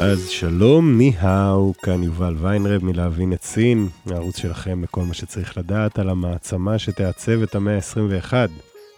[0.00, 5.98] אז שלום, 你好, כאן יובל ויינרב מלהבין את סין, הערוץ שלכם לכל מה שצריך לדעת
[5.98, 8.32] על המעצמה שתעצב את המאה ה-21.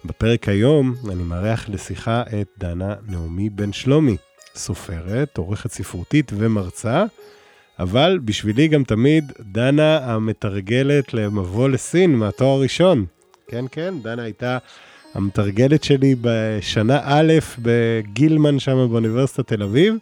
[0.04, 4.16] בפרק היום אני מארח לשיחה את דנה נעמי בן שלומי,
[4.54, 7.04] סופרת, עורכת ספרותית ומרצה,
[7.78, 13.04] אבל בשבילי גם תמיד דנה המתרגלת למבוא לסין מהתואר הראשון.
[13.48, 14.58] כן, כן, דנה הייתה
[15.14, 19.94] המתרגלת שלי בשנה א' בגילמן שם באוניברסיטת תל אביב.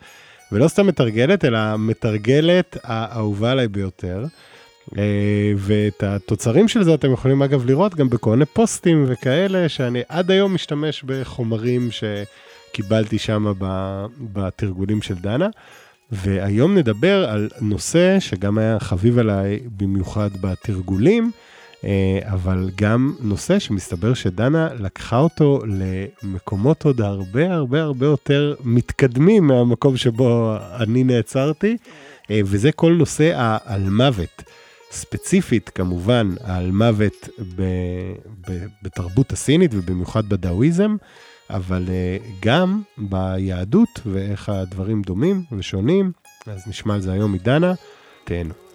[0.53, 4.25] ולא סתם מתרגלת, אלא מתרגלת האהובה עליי ביותר.
[4.99, 10.03] אה, ואת התוצרים של זה אתם יכולים אגב לראות גם בכל מיני פוסטים וכאלה, שאני
[10.09, 13.53] עד היום משתמש בחומרים שקיבלתי שם
[14.33, 15.49] בתרגולים של דנה.
[16.13, 21.31] והיום נדבר על נושא שגם היה חביב עליי במיוחד בתרגולים,
[22.23, 29.97] אבל גם נושא שמסתבר שדנה לקחה אותו למקומות עוד הרבה הרבה הרבה יותר מתקדמים מהמקום
[29.97, 31.77] שבו אני נעצרתי,
[32.31, 34.43] אה, וזה כל נושא העל מוות.
[34.91, 37.63] ספציפית כמובן על מוות ב,
[38.49, 40.97] ב, בתרבות הסינית ובמיוחד בדאואיזם,
[41.51, 46.13] אבל אה, גם ביהדות ואיך הדברים דומים ושונים,
[46.47, 47.73] אז נשמע על זה היום מדנה,
[48.25, 48.66] תהנו.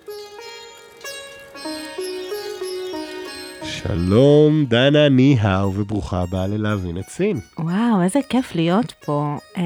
[3.83, 7.39] שלום, דנה ניהאו, וברוכה הבאה ללהבין את סין.
[7.59, 9.37] וואו, איזה כיף להיות פה.
[9.55, 9.59] Uh,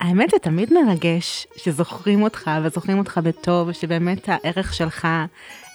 [0.00, 5.08] האמת זה תמיד מרגש שזוכרים אותך וזוכרים אותך בטוב, ושבאמת הערך שלך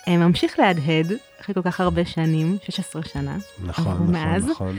[0.06, 1.12] uh, ממשיך להדהד
[1.42, 3.38] אחרי כל כך הרבה שנים, 16 שנה.
[3.66, 4.48] נכון, נכון, מאז.
[4.50, 4.78] נכון.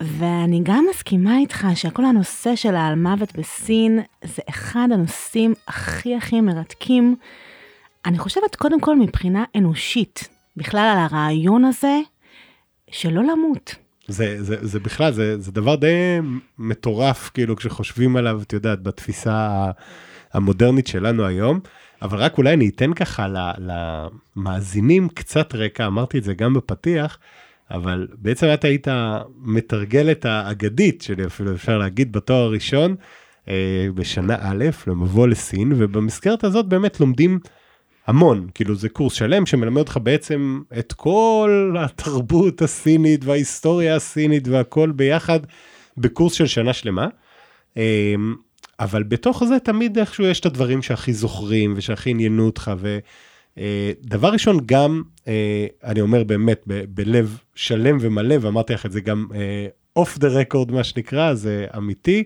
[0.00, 6.40] ואני גם מסכימה איתך שכל הנושא של העל מוות בסין זה אחד הנושאים הכי הכי
[6.40, 7.16] מרתקים.
[8.06, 12.00] אני חושבת קודם כל מבחינה אנושית, בכלל על הרעיון הזה
[12.90, 13.74] שלא למות.
[14.08, 16.18] זה, זה, זה בכלל, זה, זה דבר די
[16.58, 19.70] מטורף, כאילו, כשחושבים עליו, את יודעת, בתפיסה
[20.32, 21.60] המודרנית שלנו היום.
[22.02, 23.26] אבל רק אולי אני אתן ככה
[23.58, 27.18] למאזינים קצת רקע, אמרתי את זה גם בפתיח,
[27.70, 28.88] אבל בעצם את היית
[29.36, 32.94] מתרגלת האגדית שלי, אפילו אפשר להגיד, בתואר הראשון,
[33.48, 37.38] אה, בשנה א', למבוא לסין, ובמסגרת הזאת באמת לומדים
[38.06, 44.90] המון, כאילו זה קורס שלם שמלמד אותך בעצם את כל התרבות הסינית וההיסטוריה הסינית והכל
[44.90, 45.40] ביחד
[45.98, 47.08] בקורס של שנה שלמה.
[47.76, 48.34] אמ,
[48.80, 52.70] אבל בתוך זה תמיד איכשהו יש את הדברים שהכי זוכרים ושהכי עניינו אותך.
[52.78, 59.00] ודבר אה, ראשון, גם, אה, אני אומר באמת, בלב שלם ומלא, ואמרתי לך את זה
[59.00, 59.26] גם
[59.96, 62.24] אוף דה רקורד, מה שנקרא, זה אמיתי.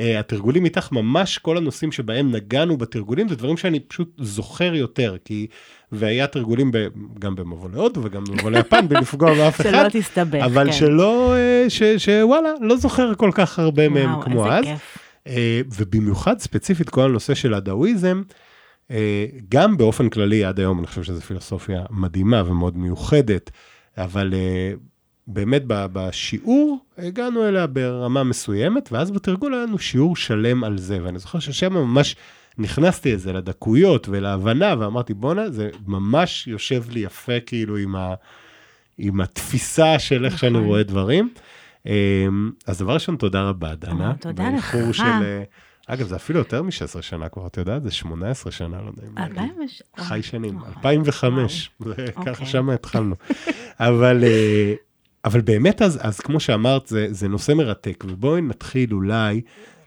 [0.00, 5.16] Uh, התרגולים איתך ממש כל הנושאים שבהם נגענו בתרגולים זה דברים שאני פשוט זוכר יותר
[5.24, 5.46] כי
[5.92, 6.86] והיה תרגולים ב,
[7.18, 9.70] גם במבוא להודו וגם במבוא ליפן בלפגוע באף אחד.
[9.70, 10.72] שלא תסתבך, אבל כן.
[10.72, 11.34] שלא,
[11.66, 14.64] uh, ש, שוואלה לא זוכר כל כך הרבה וואו, מהם כמו אז.
[14.64, 14.98] כיף.
[15.24, 15.30] Uh,
[15.76, 18.22] ובמיוחד ספציפית כל הנושא של הדאואיזם.
[19.48, 23.50] גם באופן כללי עד היום אני חושב שזו פילוסופיה מדהימה ומאוד מיוחדת
[23.98, 24.34] אבל.
[25.26, 31.18] באמת בשיעור הגענו אליה ברמה מסוימת, ואז בתרגול היה לנו שיעור שלם על זה, ואני
[31.18, 32.16] זוכר ששם ממש
[32.58, 38.14] נכנסתי לזה לדקויות ולהבנה, ואמרתי, בואנה, זה ממש יושב לי יפה כאילו עם, ה,
[38.98, 40.64] עם התפיסה של איך שאני נכון.
[40.64, 41.28] רואה דברים.
[41.86, 44.14] אמ, אז דבר ראשון, תודה רבה, דנה.
[44.20, 44.76] תודה לך.
[44.92, 45.02] של...
[45.02, 45.42] אה,
[45.86, 49.18] אגב, זה אפילו יותר מ-16 שנה כבר, את יודעת, זה 18 שנה, לא יודע אם
[49.18, 49.52] להגיד.
[49.96, 51.70] חי שנים, 2005,
[52.14, 52.46] ככה אוקיי.
[52.46, 53.14] שם התחלנו.
[53.80, 54.74] אבל אה,
[55.26, 59.40] אבל באמת אז, אז כמו שאמרת, זה, זה נושא מרתק, ובואי נתחיל אולי,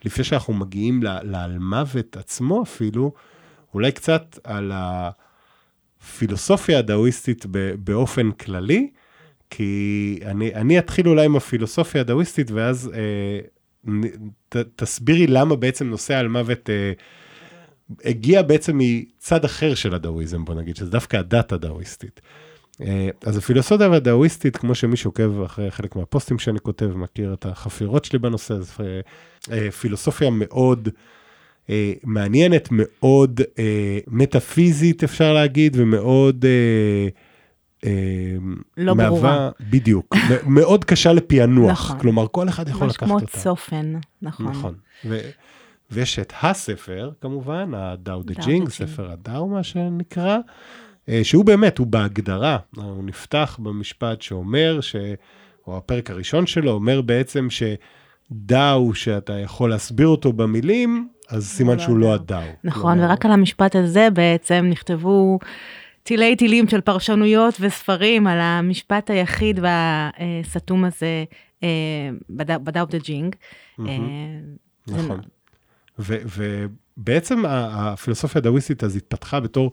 [0.06, 3.14] לפני שאנחנו מגיעים לעל מוות עצמו אפילו,
[3.74, 4.72] אולי קצת על
[6.02, 7.46] הפילוסופיה הדאוויסטית
[7.84, 8.90] באופן כללי,
[9.50, 13.40] כי אני, אני אתחיל אולי עם הפילוסופיה הדאוויסטית, ואז אה,
[14.50, 16.92] ת, תסבירי למה בעצם נושא על מוות אה,
[18.06, 22.22] הגיע בעצם מצד אחר של הדאוויזם, בוא נגיד, שזה דווקא הדת הדאוויסטית.
[22.24, 22.49] אה,
[23.26, 28.20] אז הפילוסופיה הדאוויסטית, כמו שמי שעוקב אחרי חלק מהפוסטים שאני כותב, מכיר את החפירות שלי
[28.20, 29.00] בנושא, אז אה,
[29.52, 30.90] אה, פילוסופיה מאוד
[32.04, 33.42] מעניינת, מאוד
[34.08, 36.46] מטאפיזית אפשר להגיד, ומאוד...
[38.78, 39.50] לא מהווה, ברורה.
[39.70, 40.16] בדיוק,
[40.46, 42.00] מאוד קשה לפענוח, נכון.
[42.00, 43.14] כלומר כל אחד יכול לקחת אותה.
[43.14, 44.46] ממש כמו צופן, נכון.
[44.46, 44.74] נכון,
[45.06, 45.20] ו,
[45.92, 50.40] ויש את הספר כמובן, הדאו דה ג'ינג, ספר הדאו מה שנקרא, אה,
[51.24, 54.96] שהוא באמת, הוא בהגדרה, הוא נפתח במשפט שאומר, ש...
[55.68, 61.80] או הפרק הראשון שלו אומר בעצם שדאו שאתה יכול להסביר אותו במילים, אז סימן לא
[61.80, 62.40] שהוא לא הדאו.
[62.64, 65.40] נכון, כלומר, ורק על המשפט הזה בעצם נכתבו
[66.04, 71.24] תילי תילים של פרשנויות וספרים על המשפט היחיד והסתום הזה
[71.64, 73.36] אה, בדאו דה ג'ינג.
[73.80, 73.86] אה,
[74.88, 75.20] נכון.
[76.00, 79.72] ו- ובעצם הפילוסופיה הדאוויסטית אז התפתחה בתור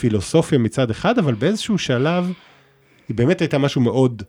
[0.00, 2.32] פילוסופיה מצד אחד, אבל באיזשהו שלב
[3.08, 4.22] היא באמת הייתה משהו מאוד,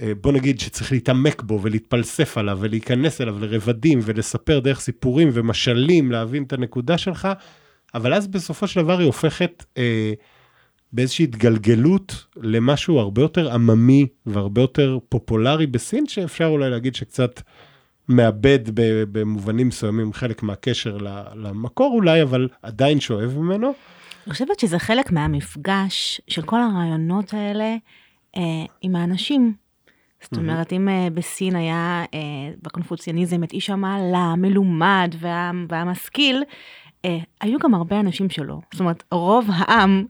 [0.00, 6.12] אה, בוא נגיד שצריך להתעמק בו ולהתפלסף עליו ולהיכנס אליו לרבדים ולספר דרך סיפורים ומשלים,
[6.12, 7.28] להבין את הנקודה שלך,
[7.94, 10.12] אבל אז בסופו של דבר היא הופכת אה,
[10.92, 17.40] באיזושהי התגלגלות למשהו הרבה יותר עממי והרבה יותר פופולרי בסין, שאפשר אולי להגיד שקצת
[18.08, 18.58] מאבד
[19.12, 20.96] במובנים מסוימים חלק מהקשר
[21.34, 23.74] למקור אולי, אבל עדיין שואב ממנו.
[24.26, 27.76] אני חושבת שזה חלק מהמפגש של כל הרעיונות האלה
[28.36, 28.42] אה,
[28.82, 29.54] עם האנשים.
[30.22, 32.18] זאת אומרת, אם אה, בסין היה אה,
[32.62, 36.42] בקונפוציאניזם את איש המעלה, המלומד וה, והמשכיל,
[37.04, 38.58] אה, היו גם הרבה אנשים שלא.
[38.72, 40.04] זאת אומרת, רוב העם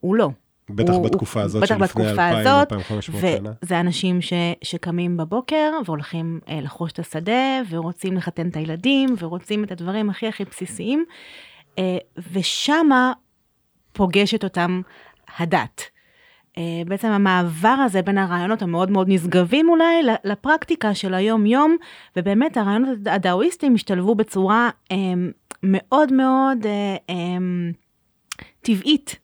[0.00, 0.30] הוא לא.
[0.70, 3.50] בטח הוא- בתקופה הזאת בטח שלפני בתקופה 2,000, הזאת, 2,500 שנה.
[3.62, 4.32] וזה אנשים ש,
[4.64, 10.44] שקמים בבוקר והולכים לחרוש את השדה, ורוצים לחתן את הילדים, ורוצים את הדברים הכי הכי
[10.44, 11.14] בסיסיים, אה,
[12.32, 13.12] ושמה
[13.92, 14.80] פוגשת אותם
[15.38, 15.82] הדת.
[16.58, 21.76] אה, בעצם המעבר הזה בין הרעיונות המאוד מאוד נשגבים אולי לפרקטיקה של היום-יום,
[22.16, 24.96] ובאמת הרעיונות הדאואיסטיים השתלבו בצורה אה,
[25.62, 27.36] מאוד מאוד אה, אה,
[28.62, 29.18] טבעית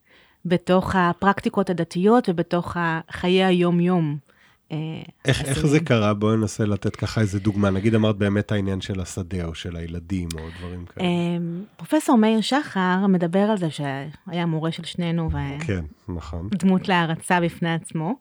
[0.45, 2.77] בתוך הפרקטיקות הדתיות ובתוך
[3.11, 4.30] חיי היום-יום.
[4.73, 4.77] אה,
[5.25, 5.67] איך, איך.
[5.67, 6.15] זה קרה?
[6.15, 7.71] בואי ננסה לתת ככה איזה דוגמה.
[7.71, 11.07] נגיד אמרת באמת העניין של השדה או של הילדים או דברים כאלה.
[11.07, 11.37] אה,
[11.77, 15.31] פרופסור מאיר שחר מדבר על זה שהיה מורה של שנינו
[15.67, 16.49] כן, נכון.
[16.53, 18.15] ודמות להערצה בפני עצמו.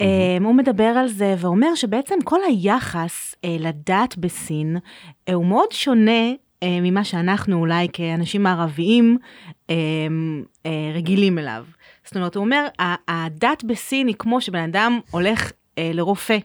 [0.00, 0.06] אה,
[0.44, 4.76] הוא מדבר על זה ואומר שבעצם כל היחס לדת בסין
[5.32, 6.30] הוא מאוד שונה
[6.64, 9.18] ממה שאנחנו אולי כאנשים ערביים
[9.70, 9.76] אה,
[10.94, 11.64] רגילים אליו.
[12.04, 12.94] זאת אומרת, הוא אומר, "ה-
[13.26, 16.38] הדת בסין היא כמו שבן אדם הולך אה, לרופא.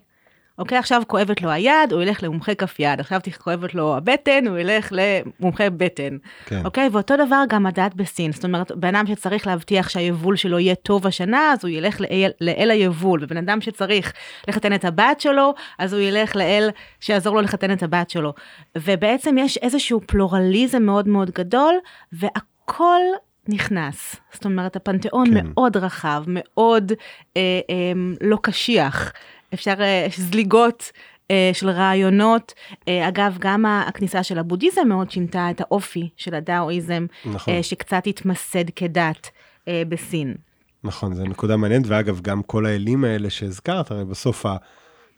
[0.59, 4.57] אוקיי, עכשיו כואבת לו היד, הוא ילך למומחה כף יד, עכשיו כואבת לו הבטן, הוא
[4.57, 6.18] ילך למומחה בטן.
[6.45, 6.65] כן.
[6.65, 8.31] אוקיי, ואותו דבר גם הדת בסין.
[8.31, 12.31] זאת אומרת, בן אדם שצריך להבטיח שהיבול שלו יהיה טוב השנה, אז הוא ילך לאל,
[12.41, 14.13] לאל היבול, ובן אדם שצריך
[14.47, 16.69] לחתן את הבת שלו, אז הוא ילך לאל
[17.00, 18.33] שיעזור לו לחתן את הבת שלו.
[18.77, 21.75] ובעצם יש איזשהו פלורליזם מאוד מאוד גדול,
[22.13, 23.01] והכל
[23.50, 24.16] נכנס.
[24.34, 25.48] זאת אומרת, הפנתיאון כן.
[25.48, 26.92] מאוד רחב, מאוד
[27.38, 27.92] אה, אה,
[28.22, 29.12] לא קשיח.
[29.54, 30.92] אפשר, אה, יש זליגות
[31.32, 32.54] אה, של רעיונות.
[32.88, 37.54] אה, אגב, גם הכניסה של הבודהיזם מאוד שינתה את האופי של הדאואיזם, נכון.
[37.54, 39.30] אה, שקצת התמסד כדת
[39.68, 40.36] אה, בסין.
[40.84, 44.56] נכון, זו נקודה מעניינת, ואגב, גם כל האלים האלה שהזכרת, הרי בסוף ה-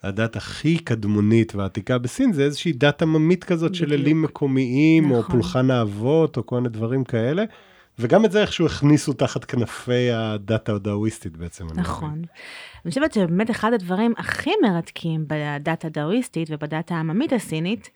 [0.03, 4.01] הדת הכי קדמונית ועתיקה בסין זה איזושהי דת עממית כזאת של בדיוק.
[4.01, 5.31] אלים מקומיים, או נכון.
[5.35, 7.43] פולחן האבות, או כל מיני דברים כאלה,
[7.99, 11.67] וגם את זה איכשהו הכניסו תחת כנפי הדת הדאוויסטית בעצם.
[11.75, 12.21] נכון.
[12.85, 17.89] אני חושבת שבאמת אחד הדברים הכי מרתקים בדת הדאואיסטית ובדת העממית הסינית,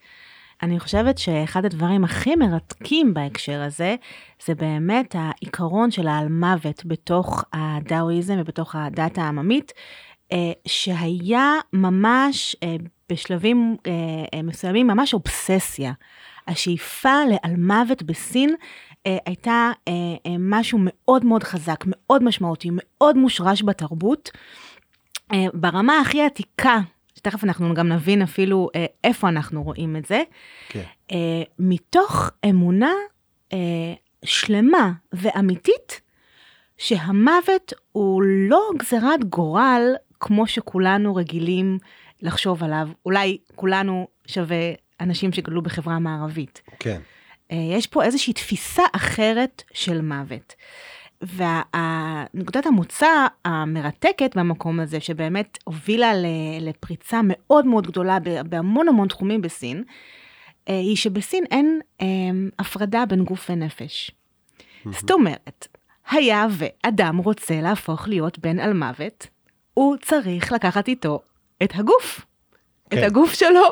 [0.64, 3.96] אני חושבת שאחד הדברים הכי מרתקים בהקשר הזה,
[4.46, 9.72] זה באמת העיקרון של העל מוות בתוך הדאואיזם ובתוך הדת העממית,
[10.32, 12.76] אה, שהיה ממש אה,
[13.12, 15.92] בשלבים אה, מסוימים ממש אובססיה.
[16.48, 18.56] השאיפה לעל מוות בסין
[19.26, 19.94] הייתה אה,
[20.26, 24.32] אה, משהו מאוד מאוד חזק, מאוד משמעותי, מאוד מושרש בתרבות.
[25.34, 26.80] אה, ברמה הכי עתיקה,
[27.16, 30.22] שתכף אנחנו גם נבין אפילו אה, איפה אנחנו רואים את זה,
[30.70, 30.84] כן.
[31.12, 32.92] אה, מתוך אמונה
[33.54, 33.94] אה,
[34.26, 36.02] שלמה ואמיתית
[36.78, 41.78] שהמוות הוא לא גזירת גורל כמו שכולנו רגילים
[42.22, 42.90] לחשוב עליו.
[43.06, 44.58] אולי כולנו שווה
[45.00, 46.62] אנשים שגדלו בחברה מערבית.
[46.80, 47.02] כן.
[47.54, 50.56] אה, יש פה איזושהי תפיסה אחרת של מוות.
[51.22, 56.12] ונקודת המוצא המרתקת במקום הזה, שבאמת הובילה
[56.62, 58.18] לפריצה מאוד מאוד גדולה
[58.50, 59.84] בהמון המון תחומים בסין,
[60.70, 62.06] אה, היא שבסין אין אה,
[62.60, 64.12] הפרדה בין גוף ונפש.
[64.92, 65.68] זאת אומרת,
[66.10, 69.28] היה ואדם רוצה להפוך להיות בן על מוות,
[69.74, 71.20] הוא צריך לקחת איתו
[71.64, 72.26] את הגוף.
[72.94, 73.04] את כן.
[73.04, 73.64] הגוף שלו,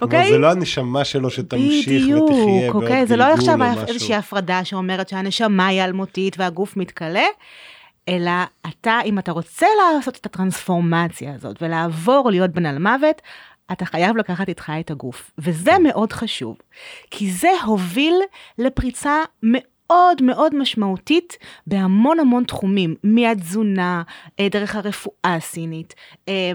[0.00, 0.30] אוקיי?
[0.30, 3.06] זה לא הנשמה שלו שתמשיך ותחיה בעוד בדיוק, אוקיי?
[3.06, 3.88] זה לא גלגול עכשיו.
[3.88, 7.26] איזושהי הפרדה שאומרת שהנשמה היא אלמותית והגוף מתכלה,
[8.08, 8.30] אלא
[8.68, 9.66] אתה, אם אתה רוצה
[9.96, 13.22] לעשות את הטרנספורמציה הזאת ולעבור להיות בן על מוות,
[13.72, 15.30] אתה חייב לקחת איתך את הגוף.
[15.38, 15.82] וזה כן.
[15.82, 16.56] מאוד חשוב,
[17.10, 18.14] כי זה הוביל
[18.58, 24.02] לפריצה מאוד מאוד משמעותית בהמון המון תחומים, מהתזונה,
[24.40, 25.94] אה, דרך הרפואה הסינית,
[26.28, 26.52] אה,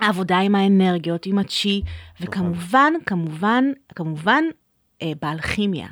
[0.00, 1.82] העבודה עם האנרגיות, עם הצ'י,
[2.20, 4.44] וכמובן, כמובן, כמובן,
[5.02, 5.88] אה, באלכימיה.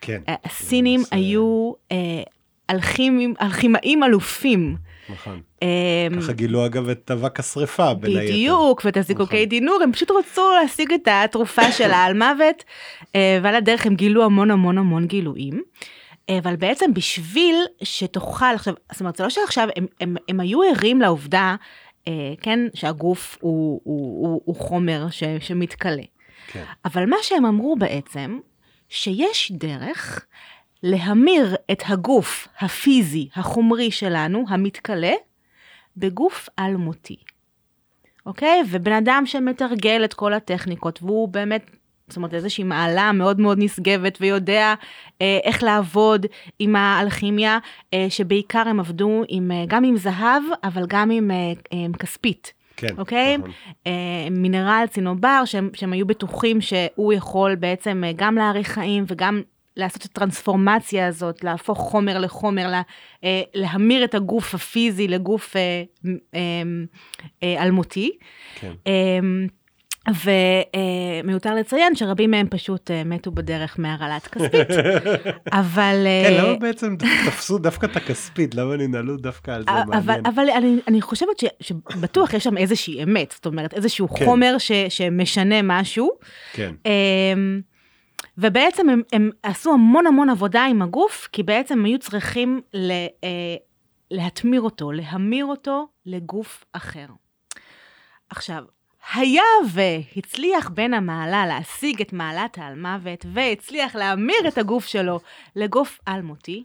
[0.00, 0.20] כן.
[0.28, 2.22] אה, הסינים זה היו אה,
[2.70, 4.76] אלכימים, אלכימאים אלופים.
[5.08, 5.40] נכון.
[5.62, 8.32] אה, ככה גילו אגב את אבק השרפה בין היתר.
[8.32, 9.48] בדיוק, ואת הזיקוקי נכון.
[9.48, 12.64] דינור, הם פשוט רצו להשיג את התרופה שלה על מוות,
[13.14, 15.62] אה, ועל הדרך הם גילו המון המון המון גילויים.
[16.30, 20.62] אה, אבל בעצם בשביל שתוכל, עכשיו, זאת אומרת, זה לא שעכשיו הם, הם, הם היו
[20.62, 21.56] ערים לעובדה,
[22.40, 26.02] כן, שהגוף הוא, הוא, הוא, הוא חומר ש, שמתכלה.
[26.46, 26.64] כן.
[26.84, 28.38] אבל מה שהם אמרו בעצם,
[28.88, 30.26] שיש דרך
[30.82, 35.12] להמיר את הגוף הפיזי, החומרי שלנו, המתכלה,
[35.96, 37.16] בגוף אלמותי.
[38.26, 38.62] אוקיי?
[38.70, 41.70] ובן אדם שמתרגל את כל הטכניקות, והוא באמת,
[42.10, 44.74] זאת אומרת, איזושהי מעלה מאוד מאוד נשגבת, ויודע
[45.22, 46.26] אה, איך לעבוד
[46.58, 47.58] עם האלכימיה,
[47.94, 51.36] אה, שבעיקר הם עבדו עם, אה, גם עם זהב, אבל גם עם אה,
[51.72, 52.52] אה, כספית.
[52.76, 52.94] כן.
[52.98, 53.38] אוקיי?
[53.38, 53.50] נכון.
[53.86, 59.42] אה, מינרל צינובר, שהם, שהם היו בטוחים שהוא יכול בעצם אה, גם להאריך חיים וגם
[59.76, 62.82] לעשות את הטרנספורמציה הזאת, להפוך חומר לחומר, לה,
[63.24, 65.82] אה, להמיר את הגוף הפיזי לגוף אה,
[66.34, 66.40] אה,
[67.42, 68.10] אה, אלמותי.
[68.60, 68.72] כן.
[68.86, 69.18] אה,
[71.24, 74.68] ומיותר לציין שרבים מהם פשוט אה, מתו בדרך מהרעלת כספית.
[75.60, 76.06] אבל...
[76.24, 78.54] כן, אה, למה בעצם תפסו דווקא את הכספית?
[78.54, 79.70] למה ננעלו דווקא על זה?
[79.70, 80.26] אבל, מעניין.
[80.26, 84.24] אבל אני, אני חושבת ש, שבטוח יש שם איזושהי אמת, זאת אומרת איזשהו כן.
[84.24, 86.10] חומר ש, שמשנה משהו.
[86.52, 86.74] כן.
[86.86, 87.60] אמ,
[88.38, 92.90] ובעצם הם, הם עשו המון המון עבודה עם הגוף, כי בעצם היו צריכים ל,
[93.24, 93.56] אה,
[94.10, 97.06] להתמיר אותו, להמיר אותו לגוף אחר.
[98.30, 98.64] עכשיו,
[99.14, 99.42] היה
[99.72, 105.20] והצליח בן המעלה להשיג את מעלת האלמוות, והצליח להמיר את הגוף שלו
[105.56, 106.64] לגוף אלמותי,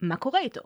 [0.00, 0.60] מה קורה איתו?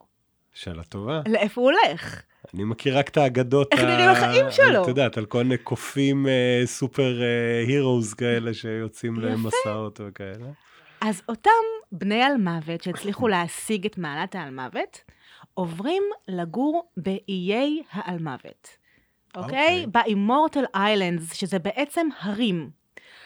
[0.55, 1.21] שאלה טובה.
[1.29, 2.23] לאיפה הוא הולך?
[2.55, 3.73] אני מכיר רק את האגדות.
[3.73, 4.83] איך נראים החיים שלו?
[4.83, 9.21] את יודעת, על כל מיני קופים אה, סופר אה, הירוז כאלה שיוצאים.
[9.21, 10.47] למסעות וכאלה.
[11.01, 11.51] אז אותם
[11.93, 15.01] בני אלמוות שהצליחו להשיג את מעלת האלמוות,
[15.55, 18.86] עוברים לגור באיי האלמוות.
[19.37, 19.87] אוקיי?
[19.93, 22.71] באימורטל איילנדס, שזה בעצם הרים.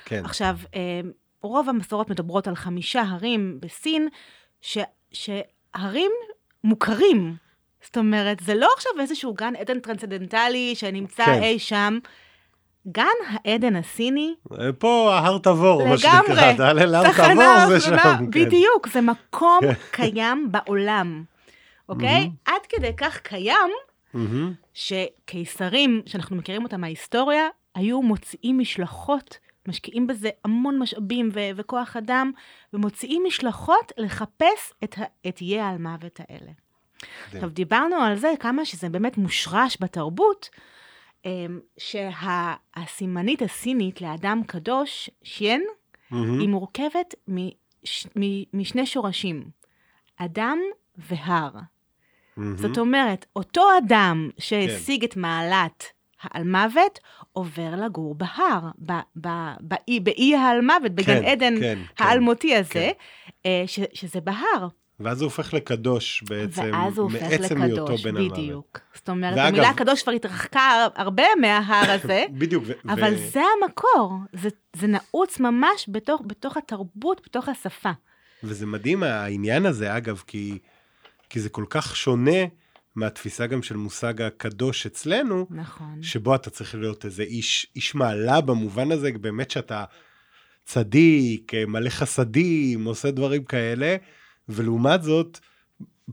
[0.05, 0.25] כן.
[0.25, 1.01] עכשיו, אה,
[1.43, 4.09] רוב המסורות מדברות על חמישה הרים בסין,
[4.61, 4.79] ש,
[5.13, 6.11] שהרים
[6.65, 7.37] מוכרים.
[7.83, 11.43] זאת אומרת, זה לא עכשיו איזשהו גן עדן טרנסצדנטלי שנמצא כן.
[11.43, 11.99] אי שם.
[12.89, 16.21] גן העדן הסיני אה, פה ההר תבור, מה שנקרא.
[16.23, 16.57] לגמרי.
[16.57, 17.97] תעלה להר תבור זה שם.
[17.97, 18.31] כן.
[18.31, 21.25] בדיוק, זה מקום קיים בעולם,
[21.89, 22.31] אוקיי?
[22.45, 23.71] עד כדי כך קיים,
[24.15, 24.53] מהמם.
[24.75, 29.39] שקיסרים, שאנחנו מכירים אותם מההיסטוריה, היו מוציאים משלחות,
[29.69, 32.33] משקיעים בזה המון משאבים ו- וכוח אדם,
[32.73, 36.51] ומוציאים משלחות לחפש את, ה- את איי האלמוות האלה.
[37.35, 40.49] עכשיו, דיברנו על זה, כמה שזה באמת מושרש בתרבות,
[41.25, 45.65] אמ, שהסימנית הסינית לאדם קדוש, שיין,
[46.11, 46.41] מהמם.
[46.41, 48.23] היא מורכבת מש, מ,
[48.59, 49.51] משני שורשים,
[50.17, 50.59] אדם
[50.97, 51.51] והר.
[52.37, 52.57] מהמם.
[52.57, 55.85] זאת אומרת, אותו אדם שהשיג את מעלת
[56.23, 56.99] האלמוות,
[57.33, 59.29] עובר לגור בהר, ב, ב,
[59.61, 62.91] באי, באי האלמוות, בגן כן, עדן כן, כן, האלמותי הזה,
[63.43, 63.63] כן.
[63.67, 64.69] ש, שזה בהר.
[65.03, 68.33] ואז הוא הופך לקדוש בעצם, ואז הוא הופך מעצם היותו בן המוות.
[68.39, 68.79] בדיוק.
[68.95, 70.61] זאת אומרת, ואגב- המילה קדוש כבר התרחקה
[70.95, 72.65] הרבה מההר הזה, בדיוק.
[72.67, 77.91] ו- אבל ו- זה המקור, זה, זה נעוץ ממש בתוך, בתוך התרבות, בתוך השפה.
[78.45, 80.59] וזה מדהים העניין הזה, אגב, כי,
[81.31, 82.41] כי זה כל כך שונה
[82.95, 86.03] מהתפיסה גם של מושג הקדוש אצלנו, נכון.
[86.03, 89.85] שבו אתה צריך להיות איזה איש, איש מעלה במובן הזה, באמת שאתה
[90.65, 93.97] צדיק, מלא חסדים, עושה דברים כאלה,
[94.49, 95.39] ולעומת זאת,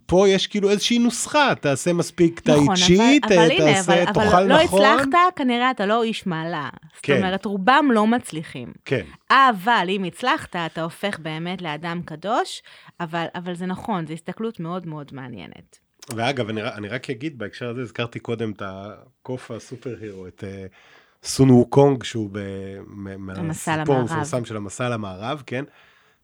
[0.05, 4.63] פה יש כאילו איזושהי נוסחה, תעשה מספיק טאי נכון, הנה, תעשה, אבל, תאכל אבל לא
[4.63, 4.81] נכון.
[4.85, 6.69] הצלחת, כנראה אתה לא איש מעלה.
[6.95, 7.17] זאת כן.
[7.17, 8.73] אומרת, רובם לא מצליחים.
[8.85, 12.61] כן, אבל אם הצלחת, אתה הופך באמת לאדם קדוש,
[12.99, 15.79] אבל, אבל זה נכון, זו הסתכלות מאוד מאוד מעניינת.
[16.15, 21.27] ואגב, אני, אני רק אגיד, בהקשר הזה, הזכרתי קודם את הקוף הסופר הירו, את uh,
[21.27, 22.39] סון ווקונג, שהוא ב,
[22.87, 23.95] מ- המסע מהסיפור.
[23.95, 25.63] המפורסם של המסע למערב, כן?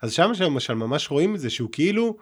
[0.01, 2.17] אז שם למשל ממש רואים את זה שהוא כאילו,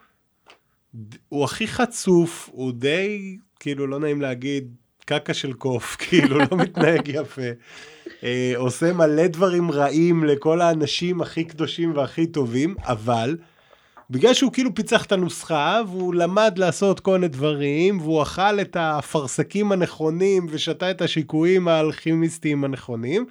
[1.30, 7.08] הוא הכי חצוף, הוא די, כאילו, לא נעים להגיד, קקה של קוף, כאילו, לא מתנהג
[7.08, 7.42] יפה.
[8.24, 13.38] אה, עושה מלא דברים רעים לכל האנשים הכי קדושים והכי טובים, אבל
[14.10, 18.76] בגלל שהוא כאילו פיצח את הנוסחה, והוא למד לעשות כל מיני דברים, והוא אכל את
[18.76, 23.26] האפרסקים הנכונים ושתה את השיקויים האלכימיסטיים הנכונים,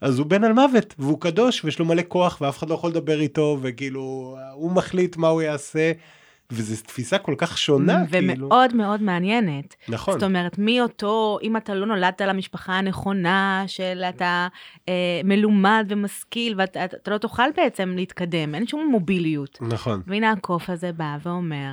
[0.00, 2.90] אז הוא בן על מוות, והוא קדוש, ויש לו מלא כוח, ואף אחד לא יכול
[2.90, 5.92] לדבר איתו, וכאילו, הוא מחליט מה הוא יעשה,
[6.52, 8.32] וזו תפיסה כל כך שונה, כאילו.
[8.38, 9.76] ומאוד מאוד מעניינת.
[9.88, 10.14] נכון.
[10.14, 14.48] זאת אומרת, מי אותו, אם אתה לא נולדת למשפחה הנכונה, של אתה
[14.88, 19.58] אה, מלומד ומשכיל, ואתה אתה לא תוכל בעצם להתקדם, אין שום מוביליות.
[19.60, 21.72] נכון, והנה הקוף הזה בא ואומר,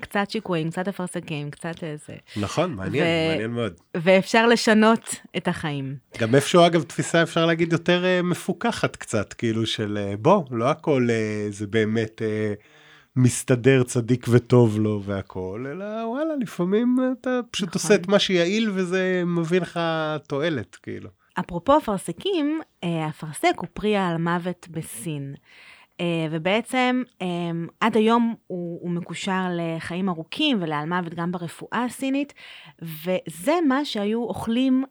[0.00, 3.72] קצת שיקויים, קצת אפרסקים, קצת איזה, נכון, מעניין, ו- מעניין מאוד.
[3.96, 5.96] ואפשר לשנות את החיים.
[6.18, 10.70] גם איפשהו, אגב, תפיסה, אפשר להגיד, יותר אה, מפוקחת קצת, כאילו של אה, בוא, לא
[10.70, 12.54] הכל אה, זה באמת אה,
[13.16, 17.80] מסתדר צדיק וטוב לו והכל, אלא וואלה, לפעמים אתה פשוט נכון.
[17.82, 19.80] עושה את מה שיעיל וזה מביא לך
[20.26, 21.10] תועלת, כאילו.
[21.40, 25.34] אפרופו אפרסקים, אה, אפרסק הוא פרי על מוות בסין.
[26.00, 27.26] אה, ובעצם אה,
[27.80, 32.34] עד היום הוא, הוא מקושר לחיים ארוכים ולעל מוות גם ברפואה הסינית,
[32.82, 34.84] וזה מה שהיו אוכלים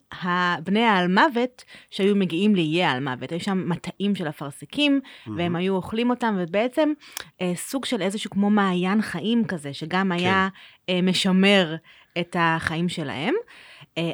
[0.63, 3.31] בני העל מוות שהיו מגיעים לאיי העל מוות.
[3.31, 4.99] היו שם מטעים של אפרסקים,
[5.37, 6.93] והם היו אוכלים אותם, ובעצם
[7.41, 10.47] אה, סוג של איזשהו כמו מעיין חיים כזה, שגם היה
[10.89, 11.75] אה, משמר
[12.19, 13.33] את החיים שלהם.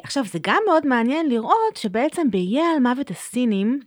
[0.02, 3.80] עכשיו, זה גם מאוד מעניין לראות שבעצם באיי העל מוות הסינים,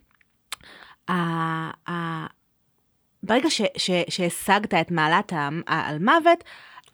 [3.22, 5.32] ברגע ש- ש- שהשגת את מעלת
[5.66, 6.44] העל מוות,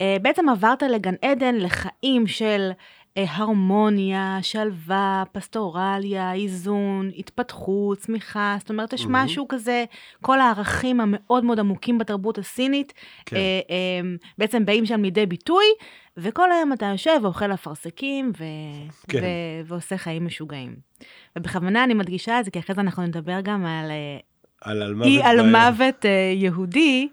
[0.01, 2.71] אה, בעצם עברת לגן עדן, לחיים של
[3.17, 9.25] אה, הרמוניה, שלווה, פסטורליה, איזון, התפתחות, צמיחה, זאת אומרת, יש מהמם.
[9.25, 9.85] משהו כזה,
[10.21, 12.93] כל הערכים המאוד מאוד עמוקים בתרבות הסינית,
[13.25, 13.35] כן.
[13.35, 15.65] אה, אה, בעצם באים שם לידי ביטוי,
[16.17, 18.43] וכל היום אתה יושב ואוכל אפרסקים ו...
[19.07, 19.19] כן.
[19.19, 19.25] ו...
[19.65, 20.75] ועושה חיים משוגעים.
[21.35, 24.17] ובכוונה אני מדגישה את זה, כי אחרי זה אנחנו נדבר גם על אה,
[24.61, 25.07] על אלמוות.
[25.07, 27.07] אי אלמוות אה, יהודי,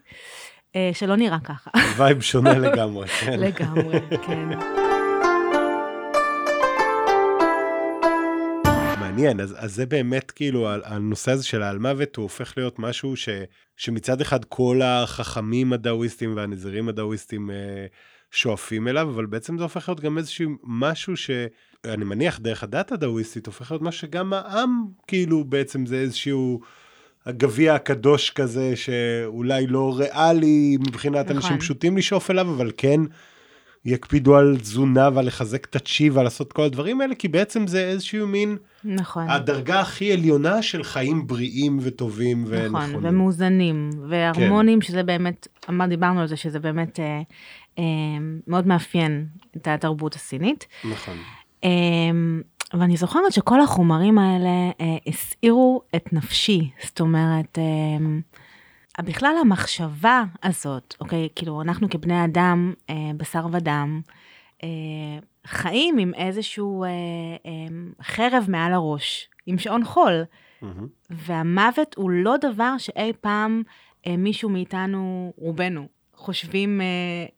[0.76, 1.70] אה, שלא נראה ככה.
[1.96, 3.40] vibe שונה לגמרי, כן.
[3.40, 4.48] לגמרי, כן.
[9.00, 13.28] מעניין, אז, אז זה באמת כאילו, הנושא הזה של האלמוות הוא הופך להיות משהו ש,
[13.76, 17.86] שמצד אחד כל החכמים הדאוויסטים והנזירים הדאוויסטים אה,
[18.30, 23.46] שואפים אליו, אבל בעצם זה הופך להיות גם איזשהו משהו שאני מניח דרך הדת הדאוויסטית,
[23.46, 26.60] הופך להיות משהו שגם העם, כאילו בעצם זה איזשהו...
[27.26, 31.36] הגביע הקדוש כזה, שאולי לא ריאלי מבחינת נכון.
[31.36, 33.00] אנשים פשוטים לשאוף אליו, אבל כן
[33.84, 37.84] יקפידו על תזונה ועל לחזק את הצ'י ועל לעשות כל הדברים האלה, כי בעצם זה
[37.84, 39.30] איזשהו מין נכון.
[39.30, 42.98] הדרגה הכי עליונה של חיים בריאים וטובים נכון, ונכונים.
[43.02, 44.86] ומאוזנים, והרמונים, כן.
[44.86, 47.22] שזה באמת, אמר, דיברנו על זה, שזה באמת אה,
[47.78, 47.84] אה,
[48.46, 50.66] מאוד מאפיין את התרבות הסינית.
[50.84, 51.16] נכון.
[51.64, 51.70] אה,
[52.78, 60.94] ואני זוכרת שכל החומרים האלה אה, הסעירו את נפשי, זאת אומרת, אה, בכלל המחשבה הזאת,
[61.00, 64.00] אוקיי, כאילו אנחנו כבני אדם, אה, בשר ודם,
[64.62, 64.68] אה,
[65.46, 66.88] חיים עם איזשהו אה,
[67.46, 67.52] אה,
[68.02, 70.22] חרב מעל הראש, עם שעון חול.
[70.62, 70.86] מהמם.
[71.10, 73.62] והמוות הוא לא דבר שאי פעם
[74.06, 76.86] אה, מישהו מאיתנו, רובנו, חושבים אה,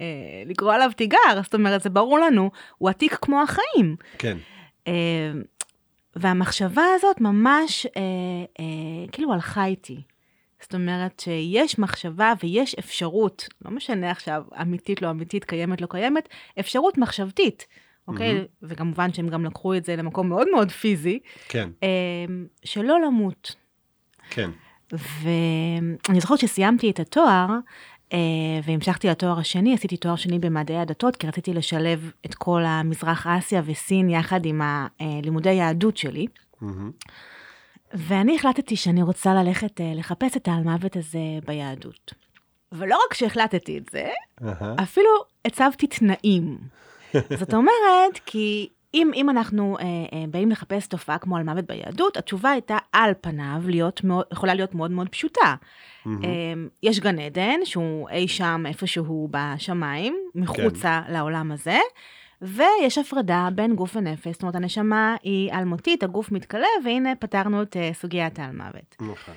[0.00, 0.06] אה,
[0.46, 3.96] לקרוא עליו תיגר, זאת אומרת, זה ברור לנו, הוא עתיק כמו החיים.
[4.18, 4.36] כן,
[6.16, 8.02] והמחשבה הזאת ממש אה,
[8.60, 10.02] אה, כאילו הלכה איתי.
[10.62, 16.28] זאת אומרת שיש מחשבה ויש אפשרות, לא משנה עכשיו אמיתית, לא אמיתית, קיימת, לא קיימת,
[16.60, 17.66] אפשרות מחשבתית,
[18.08, 18.32] אוקיי?
[18.32, 18.46] מהמם.
[18.62, 21.18] וכמובן שהם גם לקחו את זה למקום מאוד מאוד פיזי,
[21.48, 21.88] כן, אה,
[22.64, 23.54] שלא למות.
[24.30, 24.50] כן.
[24.92, 27.56] ואני זוכרת שסיימתי את התואר, אה,
[28.64, 33.62] והמשכתי לתואר השני, עשיתי תואר שני במדעי הדתות, כי רציתי לשלב את כל המזרח אסיה
[33.66, 34.60] וסין יחד עם
[35.00, 36.26] הלימודי יהדות שלי.
[36.60, 36.90] מהמם.
[37.92, 42.14] ואני החלטתי שאני רוצה ללכת אה, לחפש את העלמוות הזה ביהדות.
[42.72, 44.08] ולא רק שהחלטתי את זה,
[44.44, 44.74] אהה.
[44.82, 45.08] אפילו
[45.44, 46.58] הצבתי תנאים.
[47.38, 52.16] זאת אומרת, כי אם, אם אנחנו אה, אה, באים לחפש תופעה כמו על מוות ביהדות,
[52.16, 55.54] התשובה הייתה על פניו להיות מאוד, יכולה להיות מאוד מאוד פשוטה.
[56.04, 56.24] מהמם.
[56.24, 56.30] אה,
[56.82, 61.12] יש גן עדן, שהוא אי שם איפשהו בשמיים, מחוצה כן.
[61.12, 61.78] לעולם הזה,
[62.42, 67.76] ויש הפרדה בין גוף ונפש, זאת אומרת, הנשמה היא אלמותית, הגוף מתכלה, והנה פתרנו את
[67.76, 68.96] אה, סוגיית העל מוות.
[69.00, 69.34] נכון.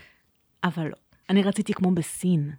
[0.63, 0.95] אבל לא,
[1.29, 2.51] אני רציתי כמו בסין.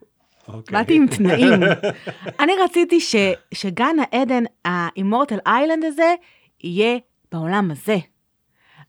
[0.48, 0.78] אוקיי.
[0.78, 1.60] באתי עם תנאים.
[2.40, 3.16] אני רציתי ש,
[3.54, 6.14] שגן העדן, ה-Immortal Island הזה,
[6.64, 6.98] יהיה
[7.32, 7.96] בעולם הזה.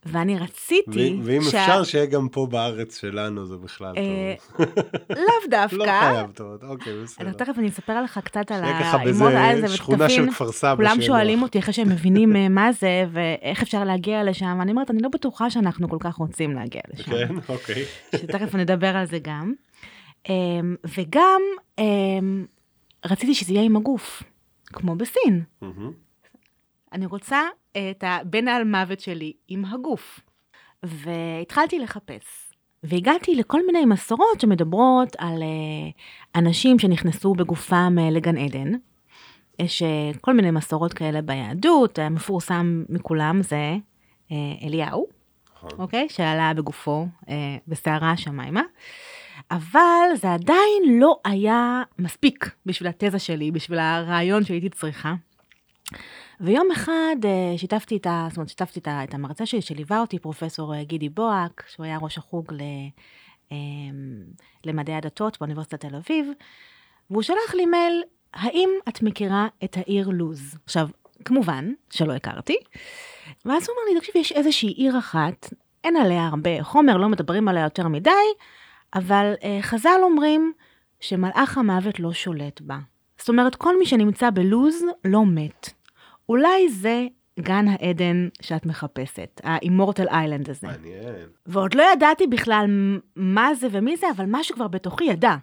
[0.06, 1.20] ואני רציתי...
[1.22, 4.66] ו- ואם אפשר שיהיה גם פה בארץ שלנו, זה בכלל אה, טוב.
[5.10, 5.76] לאו דווקא.
[5.76, 7.32] לא חייב טוב, אוקיי, אז בסדר.
[7.34, 10.76] תכף אני אספר לך קצת על שיהיה ככה באיזה שכונה של כפר סבא.
[10.76, 11.42] כולם שואלים.
[11.42, 15.10] אותי אחרי שהם מבינים אה, מה זה, ואיך אפשר להגיע לשם, ואני אומרת, אני לא
[15.10, 17.12] בטוחה שאנחנו כל כך רוצים להגיע לשם.
[17.12, 17.86] כן, אוקיי.
[18.16, 19.54] שתכף נדבר על זה גם.
[20.30, 21.42] אמ, וגם
[23.06, 24.24] רציתי שזה יהיה עם הגוף,
[24.66, 25.44] כמו בסין.
[26.94, 30.20] אני רוצה את הבן על מוות שלי עם הגוף.
[30.84, 32.54] והתחלתי לחפש.
[32.84, 35.90] והגעתי לכל מיני מסורות שמדברות על אה,
[36.42, 38.72] אנשים שנכנסו בגופם אה, לגן עדן.
[39.60, 43.76] יש אה, כל מיני מסורות כאלה ביהדות, המפורסם מכולם זה
[44.32, 44.36] אה,
[44.68, 45.08] אליהו,
[45.56, 45.70] נכון.
[45.80, 46.10] אוקיי?
[46.10, 48.62] שעלה בגופו אה, בסערה השמיימה.
[49.52, 55.14] אבל זה עדיין לא היה מספיק בשביל התזה שלי, בשביל הרעיון שהייתי צריכה.
[56.42, 60.76] ויום אחד אה, שיתפתי את, ה, זאת אומרת, שיתפתי את, המרצה שלי שליווה אותי, פרופסור
[60.76, 62.62] אה, גידי בוהק, שהוא היה ראש החוג ל,
[63.52, 63.58] אה,
[64.66, 66.32] למדעי הדתות באוניברסיטת תל אביב,
[67.10, 70.56] והוא שלח לי מייל, האם את מכירה את העיר לוז?
[70.66, 70.88] עכשיו,
[71.26, 72.56] כמובן שלא הכרתי,
[73.46, 77.48] ואז הוא אמר לי, תקשיבי, יש איזושהי עיר אחת, אין עליה הרבה חומר, לא מדברים
[77.48, 78.12] עליה יותר מדי,
[78.94, 80.54] אבל אה, חז"ל אומרים
[81.00, 82.78] שמלאך המוות לא שולט בה.
[83.18, 84.76] זאת אומרת, כל מי שנמצא בלוז
[85.06, 85.81] לא מת.
[86.30, 87.08] אולי זה
[87.40, 90.68] גן העדן שאת מחפשת, ה-Immortal Island הזה.
[90.68, 91.28] מעניין.
[91.46, 92.66] ועוד לא ידעתי בכלל
[93.16, 95.36] מה זה ומי זה, אבל משהו כבר בתוכי ידע.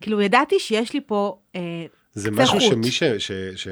[0.00, 1.38] כאילו, ידעתי שיש לי פה...
[1.56, 1.60] אה,
[2.12, 2.72] זה קצה משהו חוט.
[2.72, 3.68] שמי ש, ש, ש,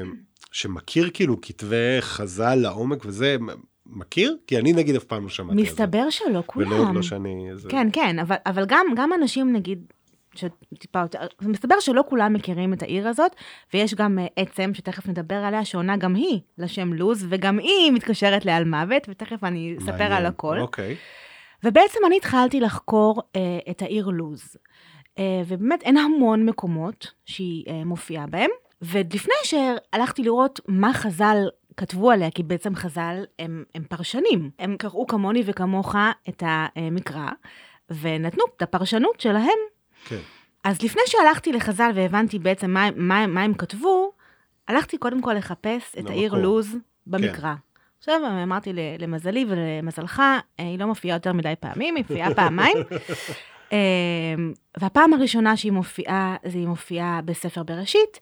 [0.51, 3.37] שמכיר כאילו כתבי חז"ל לעומק וזה,
[3.85, 4.37] מכיר?
[4.47, 5.71] כי אני נגיד אף פעם לא שמעתי על זה.
[5.71, 6.71] מסתבר שלא כולם.
[6.71, 7.49] ולא לא שאני...
[7.55, 7.69] זה...
[7.69, 9.93] כן, כן, אבל, אבל גם, גם אנשים, נגיד,
[10.35, 13.35] שטיפה יותר, מסתבר שלא כולם מכירים את העיר הזאת,
[13.73, 18.45] ויש גם uh, עצם, שתכף נדבר עליה, שעונה גם היא לשם לוז, וגם היא מתקשרת
[18.45, 20.11] לעל מוות, ותכף אני אספר מעניין.
[20.11, 20.59] על הכל.
[20.59, 20.95] אוקיי.
[21.63, 24.57] ובעצם אני התחלתי לחקור uh, את העיר לוז.
[25.15, 28.49] Uh, ובאמת אין המון מקומות שהיא uh, מופיעה בהם.
[28.81, 31.37] ולפני שהלכתי לראות מה חז"ל
[31.77, 34.49] כתבו עליה, כי בעצם חז"ל הם, הם פרשנים.
[34.59, 35.95] הם קראו כמוני וכמוך
[36.29, 37.29] את המקרא,
[37.89, 39.59] ונתנו את הפרשנות שלהם.
[40.05, 40.19] כן.
[40.63, 44.11] אז לפני שהלכתי לחז"ל והבנתי בעצם מה, מה, מה הם כתבו,
[44.67, 46.33] הלכתי קודם כל לחפש את העיר.
[46.33, 47.53] לוז במקרא.
[47.99, 52.77] עכשיו אמרתי למזלי ולמזלך, אה, היא לא מופיעה יותר מדי פעמים, היא מופיעה פעמיים.
[53.73, 53.77] אה,
[54.77, 58.19] והפעם הראשונה שהיא מופיעה, זה היא מופיעה בספר בראשית,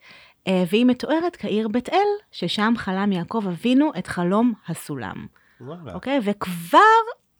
[0.47, 5.25] אה, והיא מתוארת כעיר בית אל, ששם חלם יעקב אבינו את חלום הסולם.
[5.61, 5.93] וואלה.
[5.93, 6.19] אוקיי?
[6.23, 6.79] וכבר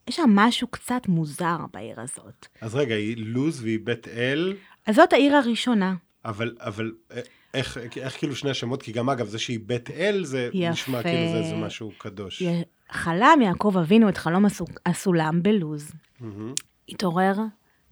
[0.07, 2.47] יש שם משהו קצת מוזר בעיר הזאת.
[2.61, 4.53] אז רגע, היא לוז והיא בית אל,
[4.87, 5.95] אז זאת העיר הראשונה.
[6.25, 7.21] אבל, אבל אה,
[7.53, 8.83] איך, איך כאילו שני השמות?
[8.83, 10.69] כי גם אגב, זה שהיא בית אל, זה יפה.
[10.69, 12.41] נשמע כאילו זה איזה משהו קדוש.
[12.41, 12.61] י-
[12.91, 15.91] חלם יעקב אבינו את חלום הסו- הסולם בלוז.
[16.19, 16.53] מהמם.
[16.89, 17.35] התעורר,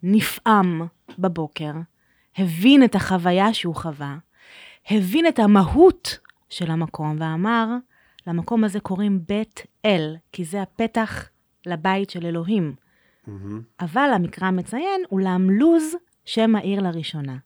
[0.02, 0.82] נפעם
[1.18, 1.72] בבוקר,
[2.38, 4.16] הבין את החוויה שהוא חווה,
[4.90, 6.18] הבין את המהות
[6.50, 7.66] של המקום ואמר,
[8.26, 11.28] למקום הזה קוראים בית אל, כי זה הפתח
[11.66, 12.74] לבית של אלוהים.
[13.26, 13.62] מהמם.
[13.80, 17.36] אבל המקרא מציין, אולם לוז, שם העיר לראשונה.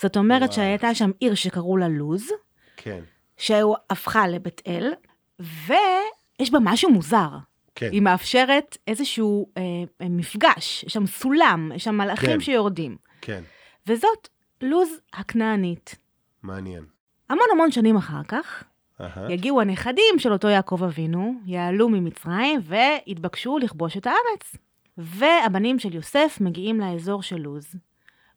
[0.00, 0.52] זאת אומרת וואו.
[0.52, 2.28] שהייתה שם עיר שקראו לה לוז,
[2.76, 3.00] כן,
[3.36, 4.92] שהוא הפכה לבית אל,
[5.40, 7.28] ויש בה משהו מוזר.
[7.74, 7.88] כן.
[7.92, 9.62] היא מאפשרת איזשהו אה,
[10.00, 12.40] אה, מפגש, יש שם סולם, יש שם מלאכים כן.
[12.40, 12.96] שיורדים.
[13.20, 13.42] כן.
[13.86, 14.28] וזאת
[14.60, 15.96] לוז הכנענית.
[16.42, 16.84] מעניין.
[17.30, 18.64] המון המון שנים אחר כך,
[19.00, 19.32] אהה.
[19.32, 24.56] יגיעו הנכדים של אותו יעקב אבינו, יעלו ממצרים ויתבקשו לכבוש את הארץ.
[24.98, 27.74] והבנים של יוסף מגיעים לאזור של לוז,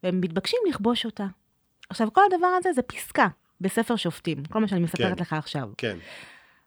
[0.04, 1.26] והם מתבקשים לכבוש אותה.
[1.90, 3.28] עכשיו, כל הדבר הזה זה פסקה
[3.62, 5.22] בספר שופטים, כל מה שאני מספרת כן.
[5.22, 5.70] לך עכשיו.
[5.78, 5.98] כן.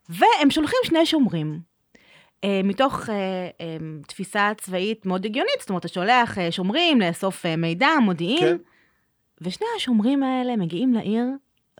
[0.09, 1.59] והם שולחים שני שומרים.
[2.43, 3.15] אה, מתוך אה,
[3.61, 8.39] אה, תפיסה צבאית מאוד הגיונית, זאת אומרת, אתה שולח אה, שומרים לאסוף אה, מידע, מודיעין,
[8.39, 8.57] כן.
[9.41, 11.25] ושני השומרים האלה מגיעים לעיר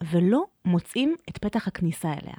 [0.04, 2.36] ולא מוצאים את פתח הכניסה אליה,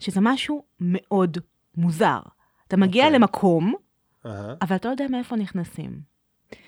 [0.00, 1.38] שזה משהו מאוד
[1.76, 2.20] מוזר.
[2.68, 3.18] אתה מגיע אוקיי.
[3.18, 3.74] למקום,
[4.26, 4.54] אהה.
[4.62, 6.00] אבל אתה לא יודע מאיפה נכנסים.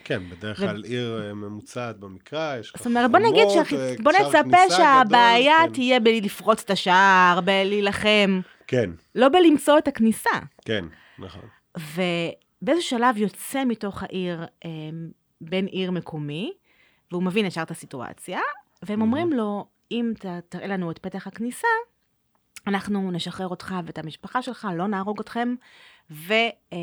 [0.04, 3.66] כן, בדרך ו- כלל עיר אה, ממוצעת במקרא, יש לך זאת אומרת, בוא נגיד, חומות,
[3.66, 5.72] שהח- אה, בוא נצפה שהבעיה גדול, כן.
[5.74, 10.30] תהיה בלפרוץ את השער, בלהילחם, כן, לא בלמצוא את הכניסה.
[10.64, 10.84] כן,
[11.18, 11.42] נכון.
[11.76, 14.70] ובאיזשהו שלב יוצא מתוך העיר אה,
[15.40, 16.52] בן עיר מקומי,
[17.10, 18.40] והוא מבין ישר את הסיטואציה,
[18.82, 21.68] והם אומרים לו, אם ת, תראה לנו את פתח הכניסה,
[22.66, 25.54] אנחנו נשחרר אותך ואת המשפחה שלך, לא נהרוג אתכם,
[26.10, 26.32] ו...
[26.32, 26.78] אה, אה,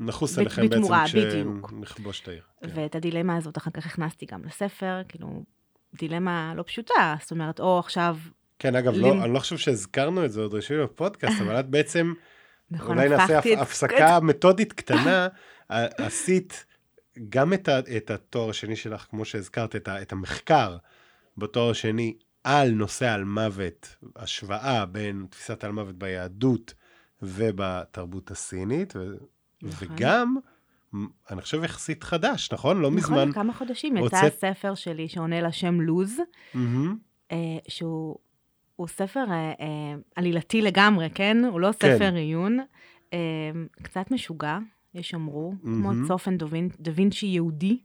[0.00, 1.04] נחוס עליכם בעצם בתמורה.
[1.06, 2.42] כשנכבוש את העיר.
[2.60, 2.68] כן.
[2.74, 5.42] ואת הדילמה הזאת אחר כך הכנסתי גם לספר, כאילו,
[5.94, 8.16] דילמה לא פשוטה, זאת אומרת, או עכשיו,
[8.58, 12.12] כן, אגב, לא, אני לא חושב שהזכרנו את זה עוד ראשית בפודקאסט, אבל את בעצם,
[12.70, 15.28] נכון, אולי נעשה את- הפסקה מתודית קטנה,
[15.68, 16.66] עשית
[17.28, 20.76] גם את, ה, את התואר השני שלך, כמו שהזכרת, את, ה, את המחקר
[21.38, 26.74] בתואר השני על נושא על מוות, השוואה בין תפיסת על מוות ביהדות
[27.22, 29.14] ובתרבות הסינית, ו,
[29.62, 29.88] נכון.
[29.94, 30.36] וגם,
[31.30, 32.76] אני חושב יחסית חדש, נכון?
[32.80, 33.32] לא נכון, מזמן.
[33.32, 36.16] כמה חודשים יצא הוצאת- הספר שלי שעונה לשם לוז,
[36.54, 36.98] מהמם.
[37.32, 37.36] אה,
[37.68, 38.18] שהוא
[38.76, 39.54] הוא ספר אה, אה,
[40.16, 41.36] עלילתי לגמרי, כן?
[41.50, 41.96] הוא לא כן.
[41.96, 42.58] ספר עיון,
[43.12, 43.18] אה,
[43.82, 44.58] קצת משוגע,
[44.94, 46.08] יש יאמרו, כמו מהמם.
[46.08, 47.78] צופן דה וינ- דה וינצ'י יהודי,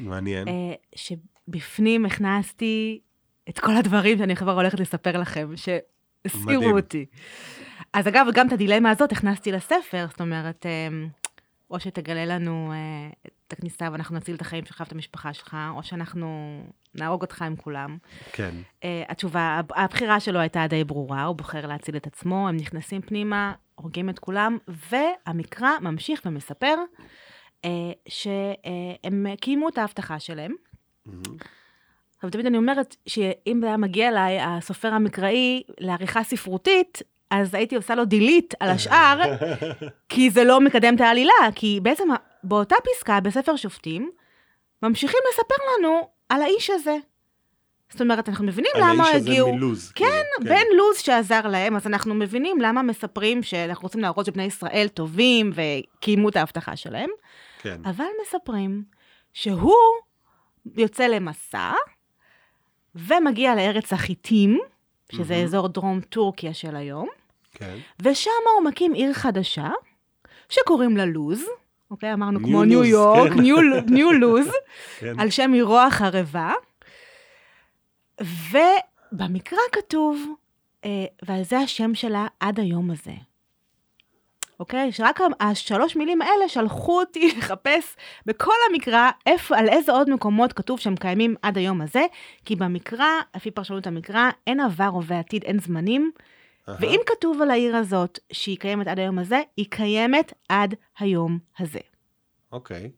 [0.00, 0.48] מעניין.
[0.48, 0.74] אה,
[1.48, 3.00] שבפנים הכנסתי
[3.48, 5.48] את כל הדברים שאני כבר הולכת לספר לכם.
[5.56, 7.06] שהסעירו אותי.
[7.92, 10.88] אז אגב, גם את הדילמה הזאת הכנסתי לספר, זאת אומרת, אה,
[11.70, 15.82] או שתגלה לנו אה, את הכניסה ואנחנו נציל את החיים שלך ואת המשפחה שלך, או
[15.82, 16.60] שאנחנו
[16.94, 17.98] נהרוג אותך עם כולם.
[18.32, 18.50] כן.
[18.80, 23.52] Uh, התשובה, הבחירה שלו הייתה די ברורה, הוא בוחר להציל את עצמו, הם נכנסים פנימה,
[23.74, 26.74] הורגים את כולם, והמקרא ממשיך ומספר
[27.66, 27.68] uh,
[28.08, 30.52] שהם קיימו את ההבטחה שלהם.
[31.08, 31.36] מהמם.
[32.22, 37.76] אבל תמיד אני אומרת שאם זה היה מגיע אליי, הסופר המקראי, לעריכה ספרותית, אז הייתי
[37.76, 39.20] עושה לו delete על השאר,
[40.08, 42.08] כי זה לא מקדם את העלילה, כי בעצם
[42.44, 44.10] באותה פסקה בספר שופטים,
[44.82, 46.96] ממשיכים לספר לנו על האיש הזה.
[47.90, 49.54] זאת אומרת, אנחנו מבינים על למה האיש הזה הגיעו...
[49.54, 49.92] מלוז.
[49.92, 54.44] כן, כאילו, בן לוז שעזר להם, אז אנחנו מבינים למה מספרים שאנחנו רוצים להראות שבני
[54.44, 57.10] ישראל טובים וקיימו את ההבטחה שלהם,
[57.62, 57.80] כן.
[57.84, 58.82] אבל מספרים
[59.32, 59.74] שהוא
[60.76, 61.72] יוצא למסע
[62.94, 64.60] ומגיע לארץ החיטים,
[65.12, 65.44] שזה מהמם.
[65.44, 67.08] אזור דרום טורקיה של היום,
[67.52, 67.76] כן.
[68.02, 69.68] ושם הוא מקים עיר חדשה,
[70.48, 71.42] שקוראים לה לוז,
[71.90, 72.12] אוקיי?
[72.12, 73.40] אמרנו ניו כמו ניו יורק, כן.
[73.40, 74.48] ניו, ניו לוז,
[75.00, 75.20] כן.
[75.20, 76.52] על שם עירו החרבה.
[78.20, 80.26] ובמקרא כתוב,
[80.84, 83.27] אה, ועל זה השם שלה עד היום הזה.
[84.60, 84.92] אוקיי?
[84.92, 90.80] שרק השלוש מילים האלה שלחו אותי לחפש בכל המקרא, איפה, על איזה עוד מקומות כתוב
[90.80, 92.02] שהם קיימים עד היום הזה,
[92.44, 96.10] כי במקרא, לפי פרשנות המקרא, אין עבר, הווה, עתיד, אין זמנים,
[96.68, 96.76] אהה.
[96.80, 101.78] ואם כתוב על העיר הזאת שהיא קיימת עד היום הזה, היא קיימת עד היום הזה.
[102.52, 102.90] אוקיי.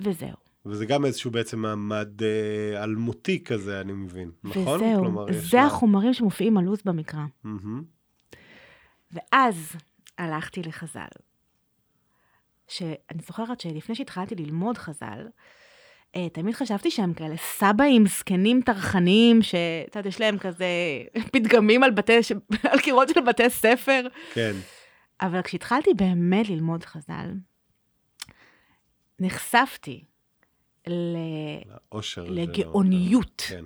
[0.00, 0.42] וזהו.
[0.66, 4.30] וזה גם איזשהו בעצם מעמד אה, אלמותי כזה, אני מבין.
[4.44, 4.62] נכון?
[4.82, 4.98] וזהו.
[5.02, 7.20] כלומר, זה לה- החומרים שמופיעים על לו"ז במקרא.
[7.44, 7.82] מהמם.
[9.12, 9.72] ואז
[10.18, 11.08] הלכתי לחז"ל.
[12.68, 15.26] שאני זוכרת שלפני שהתחלתי ללמוד חז"ל,
[16.16, 19.56] אה, תמיד חשבתי שהם כאלה סבאים, זקנים, טרחניים, שאת
[19.88, 20.66] יודעת, יש להם כזה
[21.32, 22.32] פתגמים על, בתי, ש...
[22.72, 24.06] על קירות של בתי ספר.
[24.34, 24.52] כן.
[25.20, 27.30] אבל כשהתחלתי באמת ללמוד חז"ל,
[29.20, 30.04] נחשפתי
[30.86, 31.16] ל...
[31.92, 32.24] לאושר.
[32.24, 33.64] לגאוניות כן.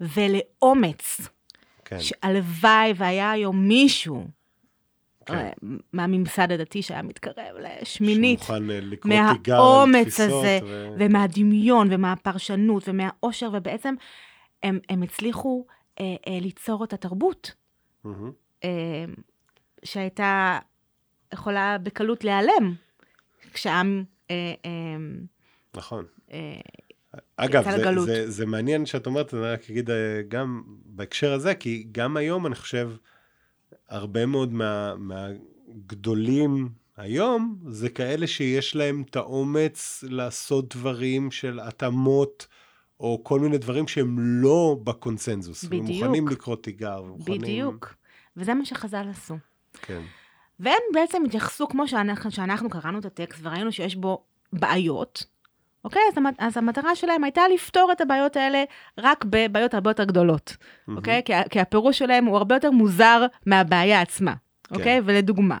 [0.00, 1.20] ולאומץ,
[1.84, 2.00] כן.
[2.00, 4.28] שהלוואי והיה היום מישהו
[5.92, 10.20] מהממסד הדתי שהיה מתקרב לשמינית, שמוכן אה, לקרוא תיגר על מהאומץ.
[10.20, 10.88] הזה, ו...
[10.98, 13.94] ומהדמיון ומהפרשנות ומהאושר, ובעצם
[14.62, 15.66] הם, הם הצליחו
[16.00, 17.54] אה, אה, ליצור את התרבות
[18.04, 18.32] מהמם.
[18.64, 19.04] אה,
[19.84, 20.58] שהייתה
[21.32, 22.74] יכולה בקלות להיעלם,
[23.52, 24.04] כשהעם...
[24.30, 24.70] אה, אה,
[25.74, 26.04] נכון.
[26.32, 26.60] אה,
[27.36, 28.04] אגב, זה.
[28.04, 32.46] זה, זה מעניין שאת אומרת, אני רק אגיד אה, גם בהקשר הזה, כי גם היום
[32.46, 32.90] אני חושב,
[33.90, 42.46] הרבה מאוד מה, מהגדולים היום, זה כאלה שיש להם את האומץ לעשות דברים של התאמות,
[43.00, 45.64] או כל מיני דברים שהם לא בקונצנזוס.
[45.64, 45.84] בדיוק.
[45.84, 47.02] ומוכנים לקרוא תיגר.
[47.02, 47.40] ומוכנים...
[47.40, 47.94] בדיוק.
[48.36, 49.34] וזה מה שחז"ל עשו.
[49.82, 50.02] כן.
[50.60, 55.24] והם בעצם התייחסו, כמו שאנחנו, שאנחנו קראנו את הטקסט וראינו שיש בו בעיות,
[55.84, 56.02] אוקיי?
[56.12, 58.64] אז, המת- אז המטרה שלהם הייתה לפתור את הבעיות האלה
[58.98, 60.56] רק בבעיות הרבה יותר גדולות,
[60.96, 61.22] אוקיי?
[61.24, 64.34] כי, כי הפירוש שלהם הוא הרבה יותר מוזר מהבעיה עצמה,
[64.70, 65.00] אוקיי?
[65.04, 65.58] ולדוגמה,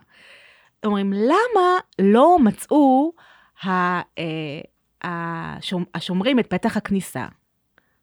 [0.84, 3.12] אומרים, למה לא מצאו
[3.64, 4.00] ה, אה,
[5.02, 7.26] השומ, השומרים את פתח הכניסה?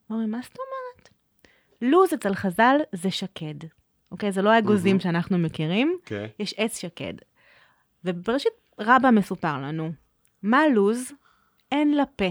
[0.09, 1.09] אומרים, מה זאת אומרת?
[1.81, 3.67] לוז אצל חז"ל זה שקד,
[4.11, 4.31] אוקיי?
[4.31, 4.99] זה לא האגוזים מהמם.
[4.99, 6.25] שאנחנו מכירים, כן.
[6.39, 7.13] יש עץ שקד.
[8.05, 9.91] ובראשית רבה מסופר לנו,
[10.43, 11.11] מה לוז?
[11.71, 12.25] אין לה פה.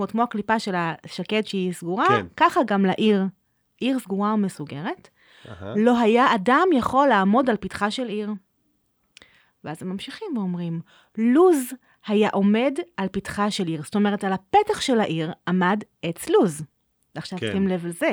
[0.00, 2.26] אומרת, כמו הקליפה של השקד שהיא סגורה, כן.
[2.36, 3.24] ככה גם לעיר.
[3.78, 5.08] עיר סגורה ומסוגרת.
[5.48, 5.74] אהה.
[5.76, 8.32] לא היה אדם יכול לעמוד על פתחה של עיר.
[9.64, 10.80] ואז הם ממשיכים ואומרים,
[11.18, 11.72] לוז
[12.06, 13.82] היה עומד על פתחה של עיר.
[13.82, 16.64] זאת אומרת, על הפתח של העיר עמד עץ לוז.
[17.14, 17.52] ועכשיו כן.
[17.52, 18.10] שים לב לזה.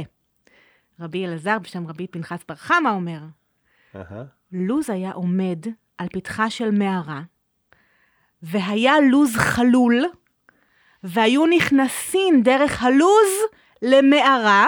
[0.99, 3.19] רבי אלעזר בשם רבי פנחס בר חמא אומר,
[3.95, 4.23] אהה.
[4.51, 5.59] לוז היה עומד
[5.97, 7.21] על פתחה של מערה,
[8.43, 10.05] והיה לוז חלול,
[11.03, 13.29] והיו נכנסים דרך הלוז
[13.81, 14.67] למערה,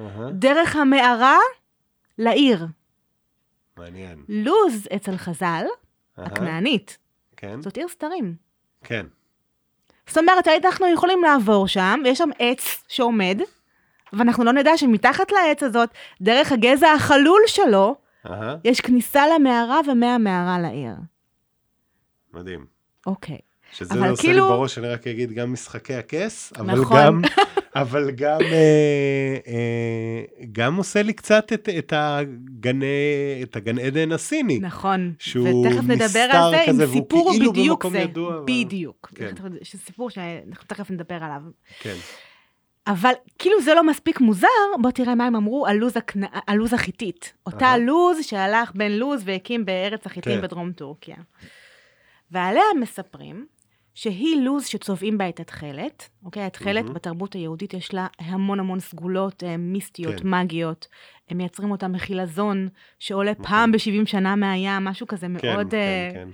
[0.00, 0.30] אהה.
[0.30, 1.38] דרך המערה
[2.18, 2.66] לעיר.
[3.76, 4.24] מעניין.
[4.28, 5.46] לוז אצל חז"ל,
[6.18, 6.26] אהה.
[6.26, 6.98] הכנענית,
[7.36, 7.62] כן.
[7.62, 8.34] זאת עיר סתרים.
[8.84, 9.06] כן.
[10.06, 13.40] זאת אומרת, אנחנו יכולים לעבור שם, ויש שם עץ שעומד,
[14.12, 15.88] ואנחנו לא נדע שמתחת לעץ הזאת,
[16.20, 18.56] דרך הגזע החלול שלו, אהה.
[18.64, 20.94] יש כניסה למערה ומהמערה לעיר.
[22.32, 22.71] מדהים.
[23.06, 23.38] אוקיי.
[23.72, 26.96] שזה אבל עושה כאילו- לי בראש, אני רק אגיד, גם משחקי הכס, אבל נכון.
[27.06, 27.22] גם
[27.74, 32.86] אבל גם, אה, אה, גם עושה לי קצת את, את, הגני,
[33.42, 34.58] את הגן עדן הסיני.
[34.58, 37.98] נכון, שהוא ותכף נדבר על זה, כזה, עם סיפור כאילו בדיוק זה.
[37.98, 39.12] ידוע, בדיוק.
[39.14, 39.34] כן.
[39.64, 41.42] סיפור שאנחנו תכף נדבר עליו.
[41.80, 41.94] כן.
[42.86, 44.46] אבל כאילו זה לא מספיק מוזר,
[44.80, 46.20] בוא תראה מה הם אמרו על לוז, הכנ...
[46.46, 47.32] על לוז החיתית.
[47.46, 47.76] אותה.
[47.76, 50.42] לוז שהלך בן לוז והקים בארץ החיתים כן.
[50.42, 51.16] בדרום טורקיה.
[52.32, 53.46] ועליה מספרים
[53.94, 56.42] שהיא לוז שצובעים בה את התכלת, אוקיי?
[56.42, 56.94] התכלת מהמם.
[56.94, 60.28] בתרבות היהודית יש לה המון המון סגולות אה, מיסטיות, כן.
[60.28, 60.88] מגיות.
[61.28, 62.68] הם מייצרים אותה מחילזון
[62.98, 65.40] שעולה פעם ב-70 שנה מהים, משהו כזה נכון.
[65.40, 65.70] כן, מאוד...
[65.70, 66.28] כן, אה, כן.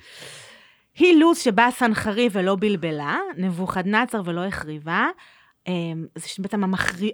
[0.95, 5.07] היא לוז שבאה סנחריב ולא בלבלה, נבוכדנצר ולא החריבה.
[5.67, 7.13] אמ, זה שבעצם המחרי...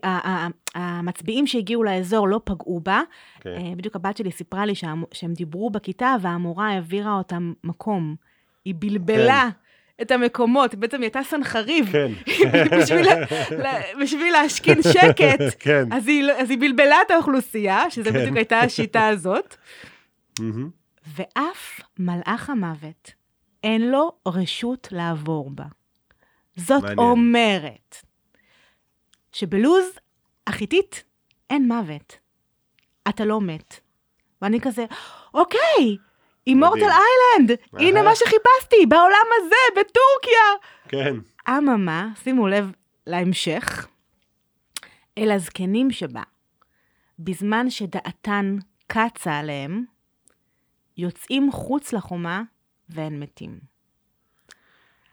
[0.75, 3.03] המצביעים שהגיעו לאזור לא פגעו בה.
[3.41, 3.51] כן.
[3.51, 4.75] אה, בדיוק הבת שלי סיפרה לי
[5.13, 8.17] שהם דיברו בכיתה והמורה העבירה אותם מקום.
[8.65, 9.49] היא בלבלה
[10.03, 11.93] את המקומות, בעצם היא הייתה סנחריב.
[11.93, 12.13] כן.
[12.83, 13.07] בשביל,
[13.59, 15.93] לה- בשביל להשכין שקט, כן.
[15.93, 18.19] אז היא, לא- אז היא בלבלה את האוכלוסייה, שזה כן.
[18.21, 19.57] בדיוק הייתה השיטה הזאת.
[21.17, 23.11] ואף מלאך המוות
[23.65, 25.65] אין לו רשות לעבור בה.
[26.57, 26.99] זאת מעניין.
[26.99, 27.97] אומרת
[29.33, 29.85] שבלוז
[30.47, 31.05] החיתית
[31.51, 32.19] אין מוות.
[33.09, 33.81] אתה לא מת.
[34.43, 34.85] ואני כזה,
[35.35, 35.97] אוקיי,
[36.47, 36.81] אימורטל.
[36.81, 38.03] איילנד, הנה.
[38.03, 40.69] מה שחיפשתי, בעולם הזה, בטורקיה.
[40.89, 41.17] כן.
[41.49, 42.73] אממה, שימו לב
[43.07, 43.87] להמשך,
[45.19, 46.23] אל הזקנים שבה,
[47.19, 49.85] בזמן שדעתן קצה עליהם,
[50.97, 52.43] יוצאים חוץ לחומה
[52.89, 53.59] והם מתים.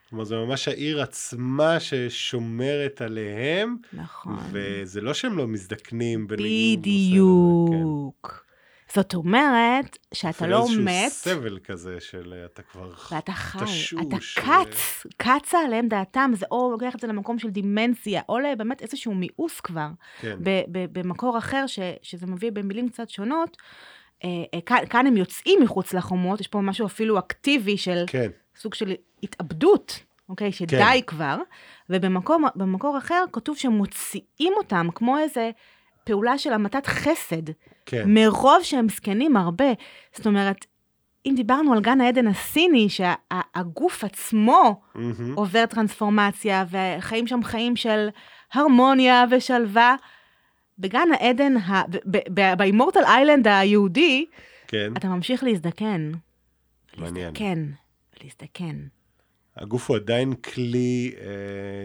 [0.09, 4.37] כלומר, זה ממש העיר עצמה ששומרת עליהם, נכון.
[4.51, 6.79] וזה לא שהם לא מזדקנים בניגוד.
[6.79, 8.45] בדיוק.
[8.95, 13.93] זאת אומרת שאתה לא איזשהו מת, סבל כזה של אה, אתה כבר ואתה חי, תשוש,
[13.93, 18.81] אתה קץ, קצה עליהם דעתם, זה או לוקח את זה למקום של דימנציה, או לבאמת
[18.81, 19.87] איזשהו מיאוס כבר.
[20.21, 20.37] כן.
[20.43, 23.57] ב- ב- במקור אחר, ש, שזה מביא במילים קצת שונות,
[24.23, 28.29] אה, אה, כאן, כאן הם יוצאים מחוץ לחומות, יש פה משהו אפילו אקטיבי של כן,
[28.55, 30.51] סוג של התאבדות, אוקיי?
[30.51, 31.01] שדי כן.
[31.07, 31.37] כבר,
[31.89, 35.51] ובמקום במקור אחר כתוב שמוציאים אותם כמו איזה
[36.03, 37.43] פעולה של המתת חסד,
[37.85, 38.03] כן.
[38.07, 39.65] מרוב שהם זקנים הרבה.
[40.15, 40.65] זאת אומרת,
[41.25, 45.33] אם דיברנו על גן העדן הסיני, שהגוף עצמו מהמם.
[45.35, 48.07] עובר טרנספורמציה, וחיים שם חיים של
[48.53, 49.95] הרמוניה ושלווה.
[50.79, 51.81] בגן העדן, ה-
[52.57, 54.25] באימורטל איילנד היהודי,
[54.67, 54.93] כן.
[54.97, 56.11] אתה ממשיך להזדקן.
[56.97, 57.25] מעניין.
[57.25, 57.65] להזדקן,
[58.23, 58.75] להזדקן.
[59.57, 61.25] הגוף הוא עדיין כלי אה,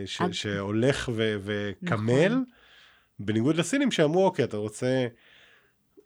[0.06, 2.44] ש- הג- שהולך ו- וקמל, נכון.
[3.18, 5.06] בניגוד לסינים שאמרו, אוקיי, אתה רוצה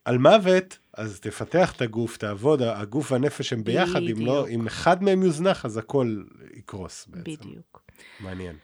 [0.05, 4.49] על מוות, אז תפתח את הגוף, תעבוד, הגוף והנפש הם ביחד, אם לא.
[4.49, 6.23] אם אחד מהם יוזנח, אז הכל
[6.55, 7.23] יקרוס בעצם.
[7.23, 7.83] בדיוק.
[8.21, 8.57] מעניין.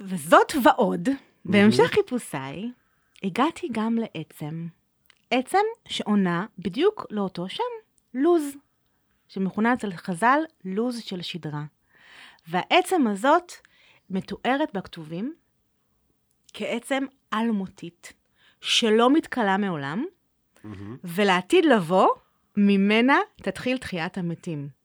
[0.00, 1.08] וזאת ועוד,
[1.44, 2.70] בהמשך חיפושיי,
[3.22, 4.66] הגעתי גם לעצם.
[5.30, 7.62] עצם שעונה בדיוק לאותו שם,
[8.14, 8.44] לוז,
[9.28, 11.64] שמכונה אצל חז"ל לוז של שדרה.
[12.48, 13.52] והעצם הזאת
[14.10, 15.34] מתוארת בכתובים
[16.54, 18.12] כעצם אלמותית,
[18.60, 20.04] שלא מתכלה מעולם,
[20.64, 20.96] מהמם.
[21.04, 22.08] ולעתיד לבוא,
[22.56, 24.82] ממנה תתחיל תחיית המתים.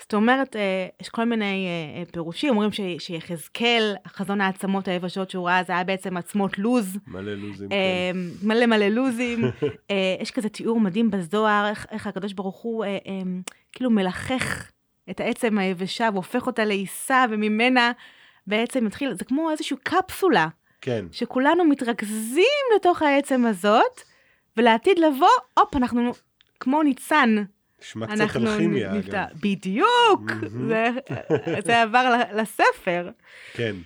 [0.00, 5.48] זאת אומרת, אה, יש כל מיני אה, אה, פירושים, אומרים שיחזקאל, חזון העצמות היבשות שהוא
[5.48, 8.16] ראה, זה היה בעצם עצמות לוז, מלא לוזים, כן.
[8.42, 9.44] מלא מלא לוזים.
[10.22, 12.84] יש כזה תיאור מדהים בזוהר, איך, איך הקדוש ברוך הוא
[13.72, 14.70] כאילו מלחך
[15.10, 17.92] את העצם היבשה והופך אותה לעיסה, וממנה
[18.46, 20.48] בעצם מתחיל, זה כמו איזושהי קפסולה,
[20.80, 24.00] כן, שכולנו מתרכזים לתוך העצם הזאת,
[24.56, 26.12] ולעתיד לבוא, הופ, אנחנו
[26.60, 27.44] כמו ניצן.
[27.82, 29.14] נשמע קצת אלכימיה, נפתח.
[29.14, 29.40] אגב.
[29.42, 30.32] בדיוק.
[30.68, 30.88] זה,
[31.64, 33.10] זה עבר לספר.
[33.52, 33.76] כן,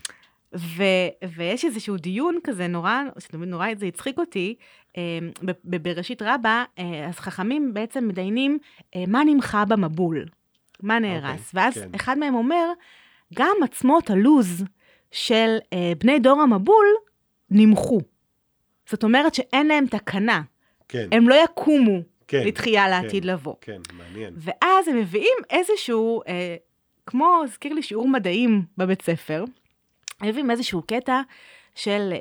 [0.54, 0.82] ו,
[1.36, 4.54] ויש איזשהו דיון כזה נורא, שתמיד נורא זה הצחיק אותי,
[4.96, 5.18] אה,
[5.64, 8.58] בבראשית רבה, אה, אז חכמים בעצם מדיינים
[8.96, 10.24] אה, מה נמחה במבול,
[10.82, 11.48] מה נהרס.
[11.48, 11.90] אוקיי, ואז כן.
[11.94, 12.72] אחד מהם אומר,
[13.34, 14.64] גם עצמות הלוז
[15.10, 16.86] של אה, בני דור המבול
[17.50, 18.00] נמחו.
[18.88, 20.42] זאת אומרת שאין להם תקנה,
[20.90, 23.54] כן, הם לא יקומו כן, לתחייה כן, לעתיד לבוא.
[23.60, 24.34] כן, מעניין.
[24.36, 26.56] ואז הם מביאים איזשהו, אה,
[27.06, 29.44] כמו, הזכיר לי שיעור מדעים בבית ספר,
[30.20, 31.20] הם מביאים איזשהו קטע
[31.74, 32.18] של אה,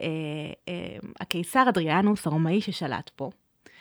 [0.67, 3.29] אה, הקיסר אדריאנוס הרומאי ששלט פה,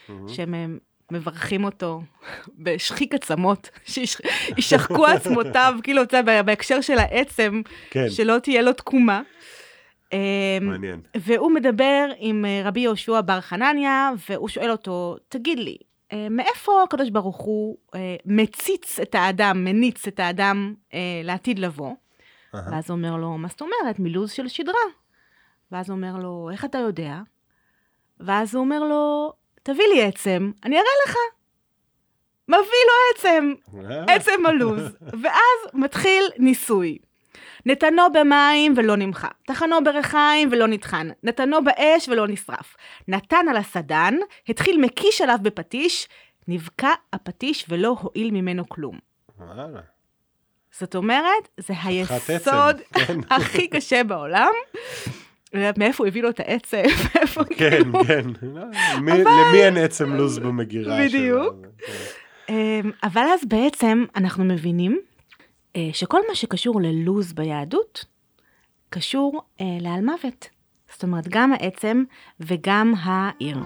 [0.09, 0.28] מהמם.
[0.28, 0.66] שהם אה,
[1.11, 2.03] מברכים אותו
[2.64, 9.22] בשחיק עצמות, שישחקו עצמותיו, כאילו, אתה יודע, בהקשר של העצם, כן, שלא תהיה לו תקומה.
[10.12, 11.00] אה, מעניין.
[11.16, 15.76] והוא מדבר עם אה, רבי יהושע בר חנניה, והוא שואל אותו, תגיד לי,
[16.12, 20.74] אה, מאיפה הקדוש ברוך הוא אה, מציץ את האדם, מניץ את האדם
[21.24, 21.94] לעתיד לבוא?
[22.54, 22.62] אהה.
[22.72, 23.98] ואז אומר לו, מה זאת אומרת?
[23.98, 24.74] מלוז של שדרה.
[25.72, 27.20] ואז אומר לו, איך אתה יודע?
[28.20, 29.32] ואז הוא אומר לו,
[29.62, 31.16] תביא לי עצם, אני אראה לך.
[32.48, 33.52] מביא לו עצם,
[34.09, 34.80] עצם הלוז.
[35.22, 36.98] ואז מתחיל ניסוי.
[37.66, 42.76] נתנו במים ולא נמחה, טחנו בריחיים ולא נטחן, נתנו באש ולא נשרף.
[43.09, 44.14] נתן על הסדן,
[44.48, 46.09] התחיל מקיש עליו בפטיש,
[46.48, 48.98] נבקע הפטיש ולא הועיל ממנו כלום.
[49.40, 49.80] וואלה.
[50.70, 53.18] זאת אומרת, זה היסוד כן.
[53.36, 54.50] הכי קשה בעולם.
[55.54, 56.82] מאיפה הוא הביא לו את העצם,
[57.14, 58.04] מאיפה כן, כאילו...
[58.04, 58.22] כן.
[59.00, 61.09] מי- למי אין עצם לוז במגירה שלו?
[61.09, 61.54] בדיוק.
[61.86, 61.92] כן.
[62.48, 65.00] אמ, אבל אז בעצם אנחנו מבינים
[65.93, 68.05] שכל מה שקשור ללוז ביהדות,
[68.91, 70.49] קשור אה, לעל מוות.
[70.93, 72.05] זאת אומרת, גם העצם
[72.41, 73.59] וגם העיר.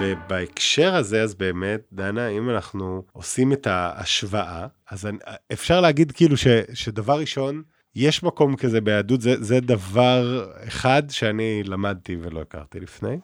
[0.00, 5.18] ובהקשר הזה, אז באמת, דנה, אם אנחנו עושים את ההשוואה, אז אני,
[5.52, 7.62] אפשר להגיד כאילו ש, שדבר ראשון,
[7.94, 13.18] יש מקום כזה ביהדות, זה, זה דבר אחד שאני למדתי ולא הכרתי לפני.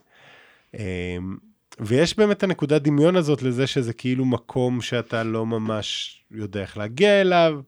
[1.81, 6.77] ויש באמת את הנקודת דמיון הזאת לזה שזה כאילו מקום שאתה לא ממש יודע איך
[6.77, 7.61] להגיע אליו,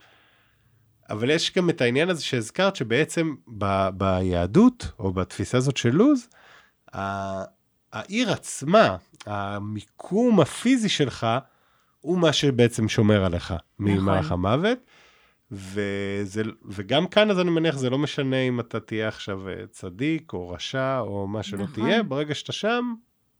[1.10, 6.28] אבל יש גם את העניין הזה שהזכרת, שבעצם ב, ביהדות, או בתפיסה הזאת של לוז,
[7.92, 8.96] העיר עצמה,
[9.26, 11.26] המיקום הפיזי שלך,
[12.00, 14.78] הוא מה שבעצם שומר עליך ממלאך המוות.
[15.50, 20.32] וזה, וגם כאן, אז אני מניח, זה לא משנה אם אתה תהיה עכשיו אה, צדיק
[20.32, 21.74] או רשע או מה שלא נכון.
[21.74, 22.94] תהיה, ברגע שאתה שם,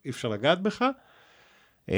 [0.04, 0.84] אי אפשר לגעת בך.
[1.88, 1.94] אמ,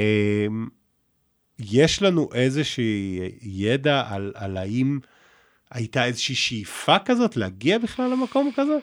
[1.59, 4.99] יש לנו איזושהי ידע על, על האם
[5.71, 8.77] הייתה איזושהי שאיפה כזאת להגיע בכלל למקום כזה?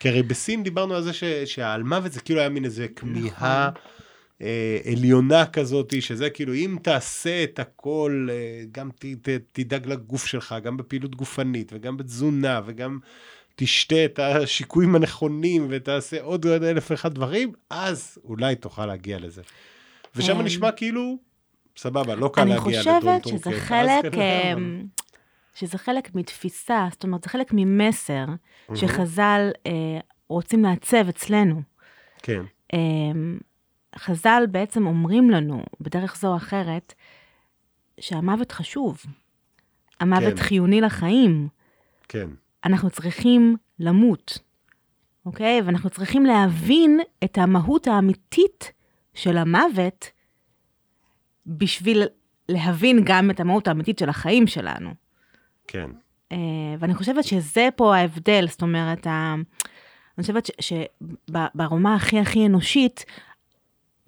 [0.00, 3.70] כי הרי בסין דיברנו על זה ש, שהעל מוות זה כאילו היה מין איזה כמיהה
[4.42, 10.26] אה, עליונה כזאת, שזה כאילו אם תעשה את הכל, אה, גם ת, ת, תדאג לגוף
[10.26, 12.98] שלך, גם בפעילות גופנית וגם בתזונה וגם
[13.56, 19.42] תשתה את השיקויים הנכונים ותעשה עוד עוד אלף ואחד דברים, אז אולי תוכל להגיע לזה.
[20.16, 21.18] ושם אה, נשמע כאילו,
[21.76, 23.38] סבבה, לא קל אני להגיע לדרום חושבת טורקיה.
[23.38, 24.84] שזה אז חלק, כנראה, אבל- אמ,
[25.54, 28.24] שזה חלק מתפיסה, זאת אומרת, זה חלק ממסר
[28.74, 29.72] שחז"ל אה,
[30.28, 31.62] רוצים לעצב אצלנו.
[32.22, 32.42] כן,
[32.72, 33.38] אמ,
[33.98, 36.94] חז"ל בעצם אומרים לנו, בדרך זו או אחרת,
[38.00, 39.02] שהמוות חשוב.
[40.00, 40.42] המוות כן.
[40.42, 41.48] חיוני לחיים.
[42.08, 42.28] כן,
[42.64, 44.38] אנחנו צריכים למות,
[45.26, 45.60] אוקיי?
[45.64, 48.72] ואנחנו צריכים להבין את המהות האמיתית
[49.14, 50.06] של המוות
[51.46, 52.02] בשביל
[52.48, 54.90] להבין גם את המהות האמיתית של החיים שלנו.
[55.66, 55.90] כן,
[56.32, 56.36] אה,
[56.78, 59.06] ואני חושבת שזה פה ההבדל, זאת אומרת.
[59.06, 63.04] אני חושבת שברמה הכי הכי אנושית,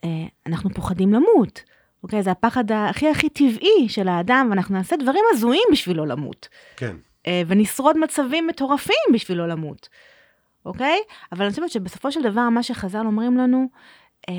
[0.05, 1.63] אה, אנחנו פוחדים למות.
[2.03, 2.23] אוקיי?
[2.23, 6.49] זה הפחד הכי הכי טבעי של האדם, ואנחנו נעשה דברים הזויים בשביל לא למות.
[6.77, 6.97] כן,
[7.47, 9.89] ונשרוד מצבים מטורפים בשביל לא למות,
[10.67, 10.99] אוקיי?
[11.33, 13.69] אבל אני חושבת שבסופו של דבר, מה שחז"ל אומרים לנו,
[14.29, 14.35] אה,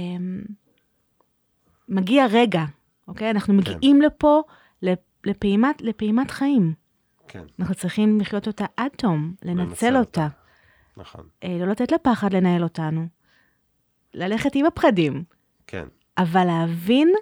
[1.89, 2.63] מגיע רגע,
[3.07, 3.29] אוקיי?
[3.29, 4.41] אנחנו מגיעים לפה
[5.23, 6.73] לפעימת, לפעימת חיים.
[7.27, 10.27] כן, אנחנו צריכים לחיות אותה עד תום, לנצל אותה,
[10.97, 13.07] נכון, אה, לא לתת לפחד לנהל אותנו,
[14.13, 15.23] ללכת עם הפחדים,
[15.67, 15.86] כן,
[16.17, 17.13] אבל להבין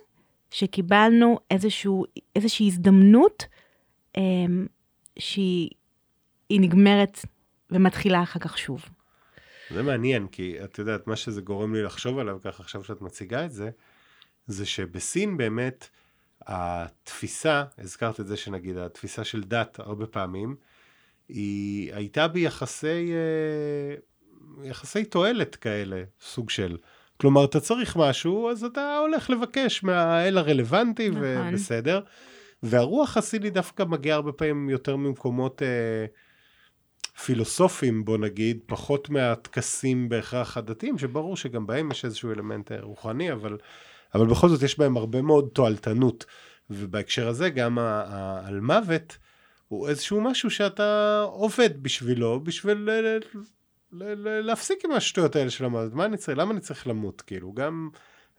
[0.50, 2.06] שקיבלנו איזשהו,
[2.36, 3.46] איזושהי הזדמנות
[4.18, 4.22] אה,
[5.20, 5.70] שהיא
[6.50, 7.20] היא נגמרת
[7.72, 8.86] ומתחילה אחר כך שוב.
[9.74, 13.46] זה מעניין, כי את יודעת, מה שזה גורם לי לחשוב עליו, ככה עכשיו שאת מציגה
[13.46, 13.70] את זה,
[14.48, 15.90] זה שבסין באמת
[16.48, 20.56] התפיסה, הזכרת את זה שנגיד, התפיסה של דת הרבה פעמים,
[21.30, 23.96] היא הייתה ביחסי אה,
[24.64, 26.78] יחסי תועלת כאלה, סוג של.
[27.18, 31.24] כלומר, אתה צריך משהו, אז אתה הולך לבקש מהאל הרלוונטי, נכון.
[31.24, 32.02] ובסדר.
[32.64, 36.06] והרוח הסינית דווקא מגיעה הרבה פעמים יותר ממקומות אה,
[37.24, 43.32] פילוסופיים, בוא נגיד, פחות מהטקסים בהכרח הדתיים, שברור שגם בהם יש איזשהו אלמנט אה, רוחני,
[43.32, 43.58] אבל,
[44.16, 46.26] אבל בכל זאת יש בהם הרבה מאוד תועלתנות.
[46.72, 47.80] ובהקשר הזה גם
[48.46, 49.18] על מוות
[49.68, 53.20] הוא איזשהו משהו שאתה עובד בשבילו, בשביל ל-
[53.92, 55.94] ל- ל- להפסיק עם השטויות האלה של המוות.
[55.94, 57.22] מה אני צריך, למה אני צריך למות?
[57.22, 57.90] כאילו, גם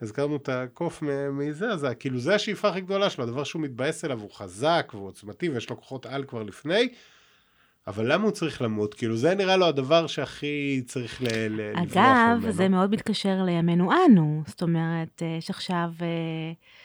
[0.03, 4.21] הזכרנו את הקוף מזה, אז כאילו זה השאיפה הכי גדולה שלו, הדבר שהוא מתבאס אליו,
[4.21, 6.89] הוא חזק והוא עוצמתי ויש לו כוחות על כבר לפני,
[7.87, 8.95] אבל למה הוא צריך למות?
[8.95, 12.53] כאילו, זה נראה לו הדבר שהכי צריך ל- ל- לברוח אגב, ממנו.
[12.53, 16.07] זה מאוד מתקשר לימינו אנו, זאת אומרת, אה, יש עכשיו אה,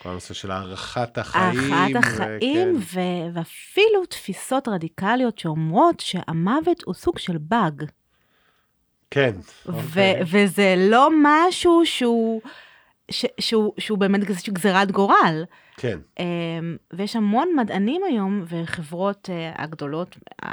[0.01, 1.73] כל הנושא של הארכת החיים.
[1.73, 2.99] הארכת החיים, וכן.
[2.99, 7.83] ו- ואפילו תפיסות רדיקליות שאומרות שהמוות הוא סוג של באג.
[9.11, 9.35] כן.
[9.65, 10.21] ו- אוקיי.
[10.31, 12.41] וזה לא משהו שהוא
[13.11, 15.43] ש, שהוא, שהוא באמת איזושהי גזירת גורל.
[15.77, 15.99] כן.
[16.19, 20.51] אמ, ויש המון מדענים היום וחברות אה, הגדולות אה,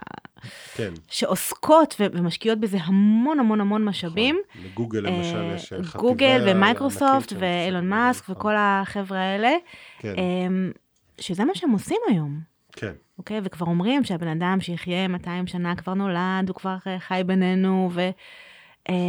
[0.74, 0.92] כן.
[1.08, 4.40] שעוסקות ומשקיעות בזה המון המון המון משאבים.
[4.50, 4.64] נכון.
[4.64, 8.36] לגוגל למשל אה, יש חטיבה גוגל ומייקרוסופט ואילון מאסק נכון.
[8.36, 9.52] וכל החבר'ה האלה,
[9.98, 10.72] כן, אמ,
[11.20, 12.40] שזה מה שהם עושים היום.
[12.72, 13.40] כן, אוקיי?
[13.44, 18.00] וכבר אומרים שהבן אדם שיחיה 200 שנה כבר נולד, הוא כבר חי בינינו, ו,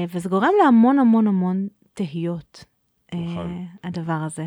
[0.09, 2.65] וזה גורם להמון המון המון תהיות,
[3.13, 3.65] נכון.
[3.83, 4.45] הדבר הזה.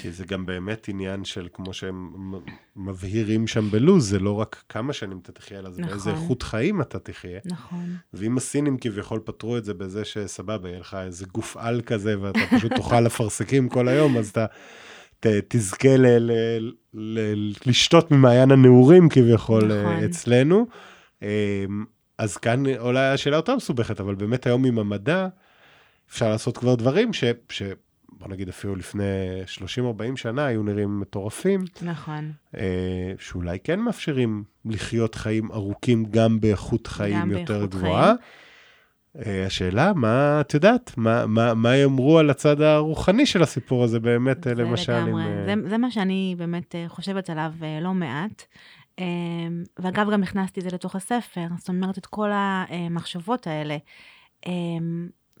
[0.00, 2.12] כי זה גם באמת עניין של, כמו שהם
[2.76, 5.92] מבהירים שם בלוז, זה לא רק כמה שנים אתה תחיה, אלא זה נכון.
[5.92, 7.40] באיזה איכות חיים אתה תחיה.
[7.44, 7.96] נכון.
[8.14, 12.38] ואם הסינים כביכול פתרו את זה בזה שסבבה, יהיה לך איזה גוף על כזה, ואתה
[12.56, 14.46] פשוט תאכל אפרסקים כל היום, אז אתה
[15.20, 16.32] ת, תזכה ל, ל,
[16.94, 19.78] ל, לשתות ממעיין הנעורים כביכול נכון.
[19.78, 20.04] נכון.
[20.04, 20.66] אצלנו.
[21.22, 21.28] אמ,
[22.18, 25.28] אז כאן אולי השאלה יותר מסובכת, אבל באמת היום עם המדע,
[26.10, 27.24] אפשר לעשות כבר דברים ש...
[27.48, 27.62] ש
[28.12, 29.02] בוא נגיד אפילו לפני
[30.14, 32.32] 30-40 שנה היו נראים מטורפים, נכון.
[32.56, 38.14] אה, שאולי כן מאפשרים לחיות חיים ארוכים גם באיכות חיים גם יותר באיכות גבוהה.
[39.16, 44.00] אה, השאלה, מה, את יודעת, מה, מה, מה יאמרו על הצד הרוחני של הסיפור הזה
[44.00, 45.28] באמת, אה, זה למשל, לגמרי, עם...
[45.28, 47.52] אה, זה, זה מה שאני באמת חושבת עליו
[47.82, 48.42] לא מעט.
[49.78, 53.76] ואגב, גם הכנסתי את זה לתוך הספר, זאת אומרת, את כל המחשבות האלה.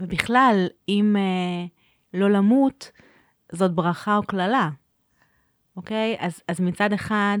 [0.00, 1.16] ובכלל, אם
[2.14, 2.90] לא למות,
[3.52, 4.70] זאת ברכה או קללה,
[5.76, 6.16] אוקיי?
[6.18, 7.38] אז, אז מצד אחד,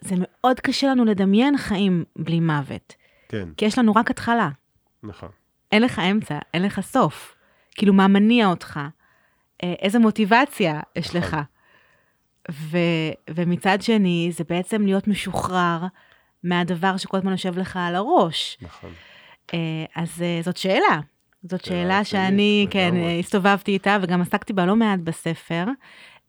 [0.00, 2.94] זה מאוד קשה לנו לדמיין חיים בלי מוות,
[3.28, 4.48] כן, כי יש לנו רק התחלה.
[5.02, 5.28] נכון.
[5.72, 7.36] אין לך אמצע, אין לך סוף.
[7.74, 8.80] כאילו, מה מניע אותך?
[9.62, 11.36] אה, איזה מוטיבציה יש לך?
[12.50, 12.78] ו,
[13.30, 15.86] ומצד שני, זה בעצם להיות משוחרר
[16.42, 18.58] מהדבר שכל הזמן יושב לך על הראש.
[18.62, 18.90] נכון.
[19.54, 21.00] אה, אז אה, זאת שאלה.
[21.42, 22.96] זאת שאלה שאלה רצינית, שאני, כן.
[22.96, 25.64] אה, הסתובבתי איתה וגם עסקתי בה לא מעט בספר.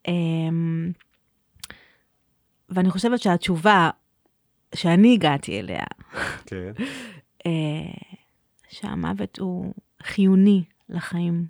[0.08, 0.92] אמ,
[2.68, 3.90] ואני חושבת שהתשובה
[4.74, 5.84] שאני הגעתי אליה,
[6.46, 6.72] כן,
[7.46, 7.50] אה,
[8.68, 11.46] שהמוות הוא חיוני לחיים,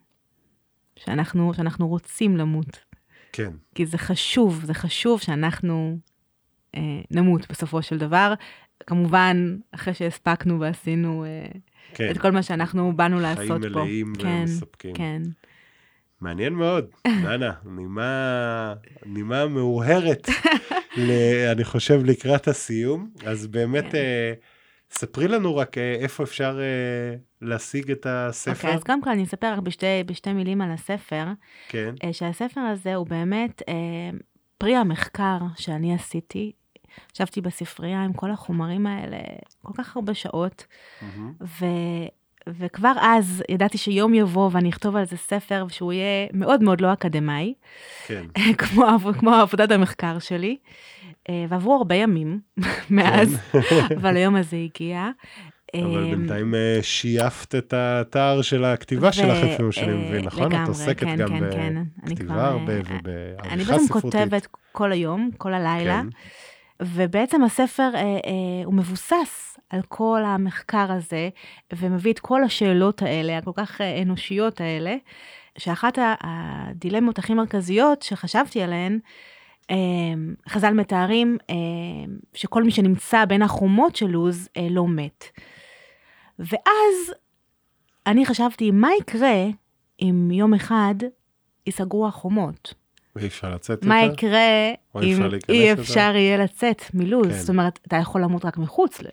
[0.97, 2.85] שאנחנו, שאנחנו רוצים למות,
[3.33, 5.99] כן, כי זה חשוב, זה חשוב שאנחנו
[6.75, 8.35] אה, נמות בסופו של דבר.
[8.87, 11.47] כמובן, אחרי שהספקנו ועשינו אה,
[11.95, 12.11] כן.
[12.11, 13.85] את כל מה שאנחנו באנו לעשות חיים פה.
[13.85, 14.95] מלאים כן, ומספקים.
[14.95, 15.23] כן.
[16.21, 16.87] מעניין מאוד,
[17.25, 18.75] דנה, נימה,
[19.07, 20.29] נימה מאוהרת,
[20.97, 21.11] ל,
[21.53, 23.11] אני חושב, לקראת הסיום.
[23.27, 23.97] אז באמת, כן.
[23.97, 24.33] אה,
[24.91, 28.53] ספרי לנו רק אה, איפה אפשר אה, להשיג את הספר.
[28.53, 31.25] אוקיי, אז קודם כל אני אספר רק בשתי, בשתי מילים על הספר,
[31.69, 33.75] כן, אה, שהספר הזה הוא באמת אה,
[34.59, 36.53] פרי המחקר שאני עשיתי.
[37.15, 39.19] ישבתי בספרייה עם כל החומרים האלה
[39.63, 40.67] כל כך הרבה שעות,
[41.03, 41.33] מהמם.
[41.41, 41.67] ו,
[42.49, 46.93] וכבר אז ידעתי שיום יבוא ואני אכתוב על זה ספר שהוא יהיה מאוד מאוד לא
[46.93, 47.55] אקדמאי,
[48.07, 48.25] כן,
[48.59, 48.87] כמו,
[49.19, 50.57] כמו עבודת המחקר שלי.
[51.29, 52.41] אה, ועברו הרבה ימים
[52.91, 53.39] מאז,
[53.97, 55.11] אבל היום הזה הגיע.
[55.75, 60.25] אבל אה, בינתיים אה, שייפת את האתר של הכתיבה שלך, לפי מה שאני אה, מבין,
[60.25, 60.43] נכון?
[60.43, 61.77] את לגמרי, עוסקת כן, גם כן, כן.
[61.77, 63.81] אני בכתיבה הרבה ובעריכה אני ספרותית.
[63.81, 66.09] בעצם כותבת כל היום, כל הלילה, כן,
[66.87, 68.19] ובעצם הספר אה, אה,
[68.65, 71.29] הוא מבוסס על כל המחקר הזה,
[71.73, 74.97] ומביא את כל השאלות האלה, הכל כך אה, אנושיות האלה,
[75.59, 78.99] שאחת הדילמות הכי מרכזיות שחשבתי עליהן,
[79.71, 79.77] אה,
[80.49, 81.55] חז"ל מתארים אה,
[82.35, 85.25] שכל מי שנמצא בין החומות של לוז אה, לא מת.
[86.39, 87.15] ואז
[88.07, 89.45] אני חשבתי, מה יקרה
[90.01, 90.95] אם יום אחד
[91.67, 92.75] ייסגרו החומות?
[93.17, 94.15] ואי אפשר לצאת מה יותר?
[94.15, 95.73] יקרה אי אם אפשר אי?
[95.73, 97.27] אפשר יהיה לצאת מלוז?
[97.27, 97.33] כן.
[97.33, 99.07] זאת אומרת, אתה יכול למות רק מחוץ ל...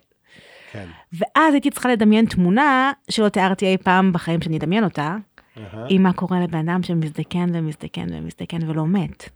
[0.71, 0.87] כן.
[1.13, 5.15] ואז הייתי צריכה לדמיין תמונה שלא תיארתי אי פעם בחיים שאני אדמיין אותה,
[5.57, 9.29] אהה, עם מה קורה לבן אדם שמזדקן ומזדקן ומזדקן ולא מת.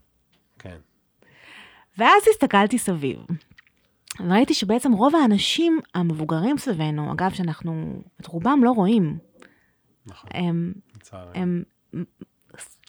[0.60, 0.78] כן.
[1.98, 3.18] ואז הסתכלתי סביב,
[4.20, 9.18] וראיתי שבעצם רוב האנשים המבוגרים סביבנו, אגב, שאנחנו את רובם לא רואים,
[10.06, 10.74] נכון, הם.
[11.34, 11.64] הם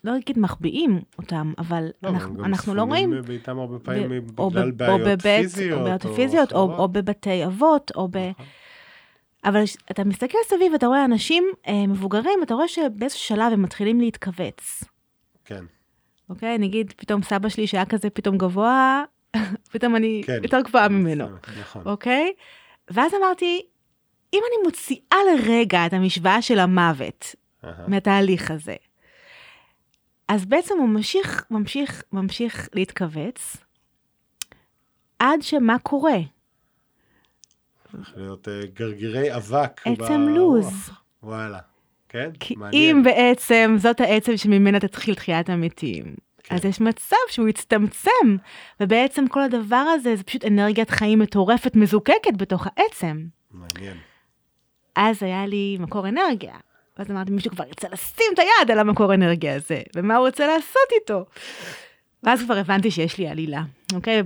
[0.04, 3.22] לא אגיד מחביאים אותם, אבל לא, אנחנו, גם אנחנו לא ספונים רואים.
[3.26, 5.78] ביתם הרבה פעמים ב- או בגלל ב- בעיות או בבית, פיזיות.
[5.78, 6.78] או בעיות פיזיות, או, אחרות.
[6.78, 8.16] או בבתי אבות, או ב...
[8.16, 8.46] נכון.
[9.44, 14.00] אבל אתה מסתכל סביב ואתה רואה אנשים אה, מבוגרים, אתה רואה שבאיזשהו שלב הם מתחילים
[14.00, 14.84] להתכווץ,
[15.44, 15.64] כן,
[16.30, 16.58] אוקיי?
[16.58, 19.04] נגיד, פתאום סבא שלי שהיה כזה פתאום גבוה,
[19.72, 20.38] פתאום אני כן.
[20.42, 21.24] יותר גבוהה ממנו,
[21.60, 21.82] נכון.
[21.86, 22.32] אוקיי?
[22.90, 23.60] ואז אמרתי,
[24.34, 27.34] אם אני מוציאה לרגע את המשוואה של המוות
[27.64, 28.74] אהה, מהתהליך הזה,
[30.28, 33.56] אז בעצם הוא ממשיך, ממשיך, ממשיך להתכווץ,
[35.18, 36.18] עד שמה קורה?
[37.92, 39.80] צריך להיות אה, גרגירי אבק.
[39.84, 40.20] עצם.
[40.20, 40.90] לוז.
[41.22, 41.58] וואלה,
[42.08, 42.30] כן?
[42.40, 42.96] כי מעניין.
[42.96, 46.54] אם בעצם זאת העצם שממנה תתחיל תחיית המתים, כן.
[46.54, 48.36] אז יש מצב שהוא יצטמצם,
[48.80, 53.26] ובעצם כל הדבר הזה זה פשוט אנרגיית חיים מטורפת מזוקקת בתוך העצם.
[53.50, 53.96] מעניין.
[54.96, 56.54] אז היה לי מקור אנרגיה.
[56.98, 60.46] ואז אמרתי, מישהו כבר ירצה לשים את היד על המקור אנרגיה הזה, ומה הוא רוצה
[60.46, 61.24] לעשות איתו.
[62.24, 63.62] ואז כבר הבנתי שיש לי עלילה,
[63.94, 64.22] אוקיי?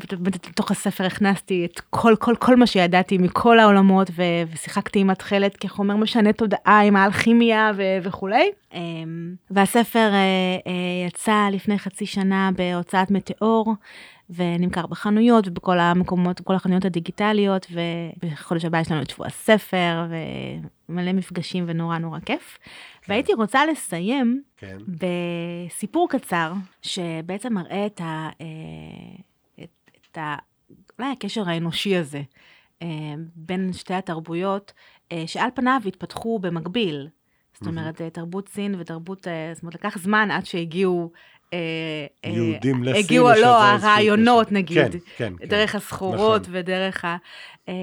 [0.50, 5.56] בתוך הספר הכנסתי את כל, כל, כל מה שידעתי מכל העולמות, ו- ושיחקתי עם התכלת
[5.56, 8.50] כחומר משנה תודעה, עם האלכימיה ו- וכולי.
[8.74, 10.18] אמ, והספר אה,
[10.66, 13.74] אה, יצא לפני חצי שנה בהוצאת מטאור,
[14.30, 17.66] ונמכר בחנויות ובכל המקומות, בכל החנויות הדיגיטליות,
[18.22, 20.06] ובחודש הבא יש לנו את שבוע הספר,
[20.88, 22.58] ומלא מפגשים ונורא נורא כיף.
[23.08, 24.78] והייתי רוצה לסיים כן.
[24.88, 28.30] בסיפור קצר, שבעצם מראה את ה...
[28.40, 28.44] אה,
[29.64, 30.36] את, את ה...
[30.98, 32.22] אולי הקשר האנושי הזה
[32.82, 32.88] אה,
[33.36, 34.72] בין שתי התרבויות,
[35.12, 37.08] אה, שעל פניו התפתחו במקביל.
[37.54, 41.12] זאת אומרת, תרבות סין ותרבות, זאת אומרת, לקח זמן עד שהגיעו...
[41.52, 41.58] אה,
[42.24, 44.52] אה, יהודים לסין, הגיעו, לא, הרעיונות.
[44.52, 45.46] נגיד, כן, כן, כן.
[45.46, 46.54] דרך הסחורות נכון.
[46.56, 47.16] ודרך ה...
[47.68, 47.74] אה,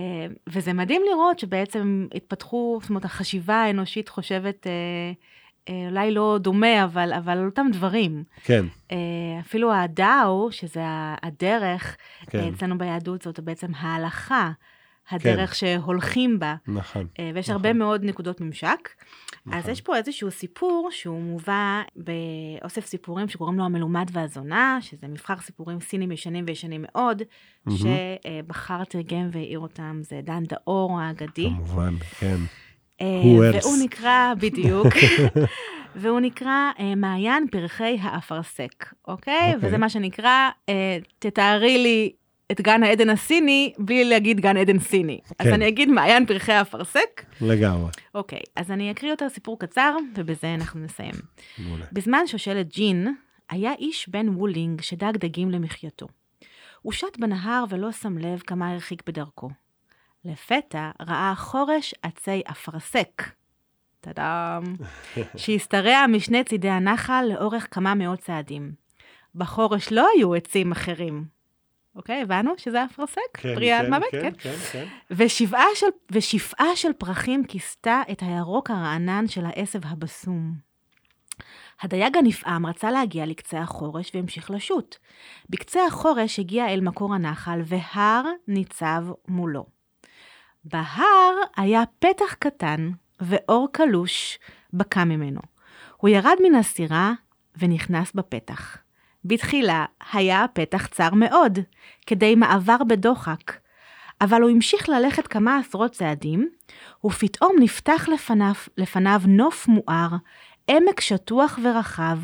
[0.50, 4.68] וזה מדהים לראות שבעצם התפתחו, זאת אומרת, החשיבה האנושית חושבת,
[5.90, 8.24] אולי לא דומה, אבל, אבל אותם דברים.
[8.44, 8.66] כן,
[9.40, 10.84] אפילו הדאו, שזה
[11.24, 11.98] הדרך,
[12.30, 12.54] כן.
[12.54, 14.52] אצלנו ביהדות זאת בעצם ההלכה,
[15.12, 16.56] הדרך שהולכים בה.
[16.68, 17.08] נכון.
[17.34, 17.56] ויש נכון.
[17.56, 18.90] הרבה מאוד נקודות ממשק.
[19.52, 19.72] אז נכון.
[19.72, 25.80] יש פה איזשהו סיפור שהוא מובא באוסף סיפורים שקוראים לו המלומד והזונה, שזה מבחר סיפורים
[25.80, 27.22] סינים ישנים וישנים מאוד,
[27.66, 27.78] מהמם.
[27.78, 31.50] שבחר תרגם והעיר אותם, זה דן דאור האגדי.
[31.50, 32.38] כמובן, כן.
[33.02, 33.08] אה?
[33.62, 34.88] והוא נקרא, בדיוק,
[36.02, 39.54] והוא נקרא אה, מעיין פרחי האפרסק, אוקיי?
[39.54, 39.68] אוקיי.
[39.68, 42.12] וזה מה שנקרא, אה, תתארי לי
[42.52, 45.20] את גן העדן הסיני בלי להגיד גן עדן סיני.
[45.40, 45.54] אז כן.
[45.54, 47.26] אני אגיד מעיין פרחי האפרסק.
[47.42, 47.92] לגמרי.
[48.16, 51.14] אוקיי, אז אני אקריא יותר סיפור קצר, ובזה אנחנו נסיים.
[51.58, 51.86] מעולה.
[51.92, 53.16] בזמן שושלת ג'ין,
[53.50, 56.08] היה איש בן וולינג שדג דגים למחייתו.
[56.82, 59.50] הוא שט בנהר ולא שם לב כמה הרחיק בדרכו.
[60.26, 63.24] לפתע ראה חורש עצי אפרסק.
[64.02, 64.64] טאדאם.
[65.38, 68.72] שהשתרע משני צידי הנחל לאורך כמה מאות צעדים.
[69.36, 71.35] בחורש לא היו עצים אחרים.
[71.96, 73.38] אוקיי, הבנו שזה אפרסק?
[73.42, 74.12] פרי על מוות?
[74.12, 74.86] כן, כן, כן.
[75.12, 80.54] ושבעה של, ושפעה של פרחים כיסתה את הירוק הרענן של העשב הבשום.
[81.82, 84.96] הדייג הנפעם רצה להגיע לקצה החורש והמשיך לשוט.
[85.50, 89.66] בקצה החורש הגיע אל מקור הנחל, והר ניצב מולו.
[90.64, 92.90] בהר היה פתח קטן
[93.22, 94.40] ואור קלוש
[94.74, 95.40] בקע ממנו.
[95.98, 97.14] הוא ירד מן הסירה
[97.58, 98.78] ונכנס בפתח.
[99.26, 101.60] בתחילה היה הפתח צר מאוד,
[102.06, 103.54] כדי מעבר בדוחק,
[104.22, 106.50] אבל הוא המשיך ללכת כמה עשרות צעדים,
[107.06, 110.10] ופתאום נפתח לפניו, לפניו נוף מואר,
[110.68, 112.18] עמק שטוח ורחב,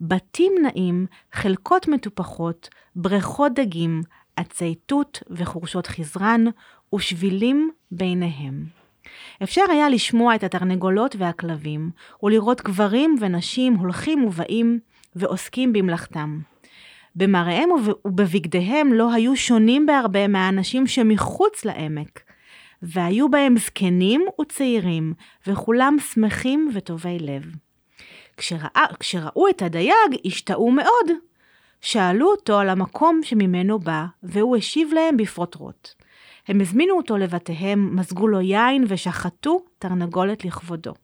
[0.00, 4.02] בתים נעים, חלקות מטופחות, בריכות דגים,
[4.36, 6.44] עצי תות וחורשות חזרן,
[6.94, 8.64] ושבילים ביניהם.
[9.42, 11.90] אפשר היה לשמוע את התרנגולות והכלבים,
[12.22, 14.80] ולראות גברים ונשים הולכים ובאים
[15.18, 16.38] ועוסקים במלאכתם.
[17.16, 22.20] במראיהם וב- ובבגדיהם לא היו שונים בהרבה מהאנשים שמחוץ לעמק,
[22.82, 25.14] והיו בהם זקנים וצעירים,
[25.46, 27.42] וכולם שמחים וטובי לב.
[28.36, 31.10] כשראה, כשראו את הדייג, השתאו מאוד.
[31.80, 35.88] שאלו אותו על המקום שממנו בא, והוא השיב להם בפרוטרוט.
[36.48, 40.94] הם הזמינו אותו לבתיהם, מזגו לו יין ושחטו תרנגולת לכבודו.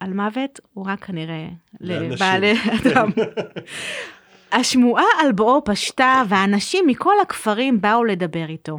[0.00, 1.48] על מוות הוא רק כנראה.
[1.80, 3.10] לבעלי אדם.
[4.52, 8.78] השמועה על בואו פשטה, והאנשים מכל הכפרים באו לדבר איתו.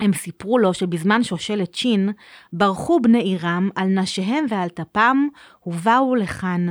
[0.00, 2.12] הם סיפרו לו שבזמן שושלת שין,
[2.52, 5.28] ברחו בני עירם על נשיהם ועל טפם,
[5.66, 6.66] ובאו לכאן,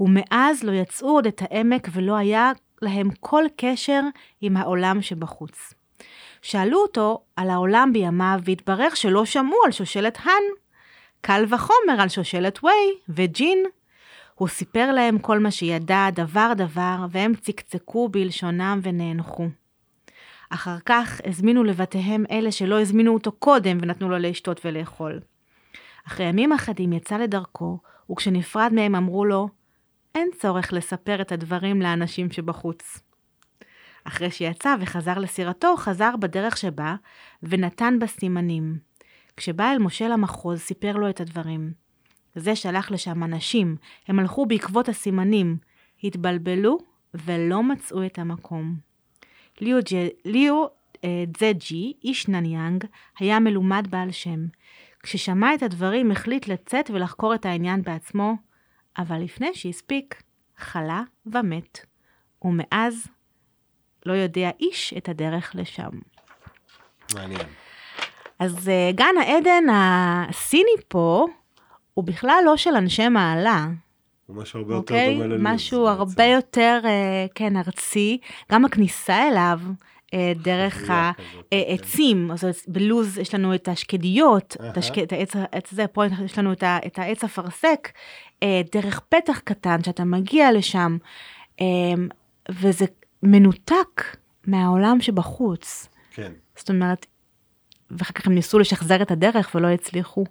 [0.00, 2.52] ומאז לא יצאו עוד את העמק ולא היה
[2.82, 4.00] להם כל קשר
[4.40, 5.74] עם העולם שבחוץ.
[6.42, 10.42] שאלו אותו על העולם בימיו, והתברר שלא שמעו על שושלת האן.
[11.20, 13.58] קל וחומר על שושלת ווי וג'ין.
[14.34, 19.48] הוא סיפר להם כל מה שידע, דבר דבר, והם צקצקו בלשונם ונאנחו.
[20.50, 25.20] אחר כך הזמינו לבתיהם אלה שלא הזמינו אותו קודם ונתנו לו לשתות ולאכול.
[26.06, 27.78] אחרי ימים אחדים יצא לדרכו,
[28.10, 29.48] וכשנפרד מהם אמרו לו,
[30.14, 33.02] אין צורך לספר את הדברים לאנשים שבחוץ.
[34.04, 36.94] אחרי שיצא וחזר לסירתו, חזר בדרך שבא,
[37.42, 38.89] ונתן בה סימנים.
[39.40, 41.72] כשבא אל משה למחוז, סיפר לו את הדברים.
[42.34, 43.76] זה שלח לשם אנשים,
[44.08, 45.56] הם הלכו בעקבות הסימנים,
[46.04, 46.78] התבלבלו
[47.14, 48.76] ולא מצאו את המקום.
[49.60, 50.66] ליו, ג'- ליו
[51.04, 52.84] אה, דזג'י, איש נניאנג,
[53.18, 54.46] היה מלומד בעל שם.
[55.02, 58.34] כששמע את הדברים החליט לצאת ולחקור את העניין בעצמו,
[58.98, 60.22] אבל לפני שהספיק,
[60.56, 61.86] חלה ומת,
[62.42, 63.06] ומאז
[64.06, 65.90] לא יודע איש את הדרך לשם.
[67.14, 67.46] מעניין.
[68.40, 71.26] אז אה, גן העדן הסיני פה,
[71.94, 73.68] הוא בכלל לא של אנשי מעלה,
[74.26, 75.14] הוא משהו הרבה יותר אוקיי?
[75.14, 75.40] דומה ללוז.
[75.42, 75.88] משהו.
[75.88, 78.18] הרבה יותר, אה, כן, ארצי.
[78.52, 79.60] גם הכניסה אליו,
[80.14, 80.90] אה, דרך כזאת,
[81.50, 81.56] כן.
[81.56, 84.72] העצים, אז בלוז יש לנו את השקדיות, את אהה.
[84.76, 85.12] השק- את
[85.52, 87.88] העץ הזה, פה יש לנו את העץ אפרסק,
[88.72, 90.96] דרך פתח קטן שאתה מגיע לשם,
[92.50, 92.84] וזה
[93.22, 94.16] מנותק
[94.46, 95.88] מהעולם שבחוץ.
[96.10, 96.32] כן.
[96.56, 97.06] זאת אומרת,
[97.90, 100.24] ואחר כך הם ניסו לשחזר את הדרך ולא הצליחו,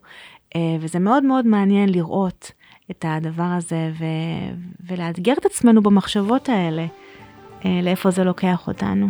[0.56, 2.52] אה, וזה מאוד מאוד מעניין לראות
[2.92, 4.56] את הדבר הזה ו-
[4.88, 6.86] ולאתגר את עצמנו במחשבות האלה,
[7.66, 9.08] אה, לאיפה זה לוקח אותנו.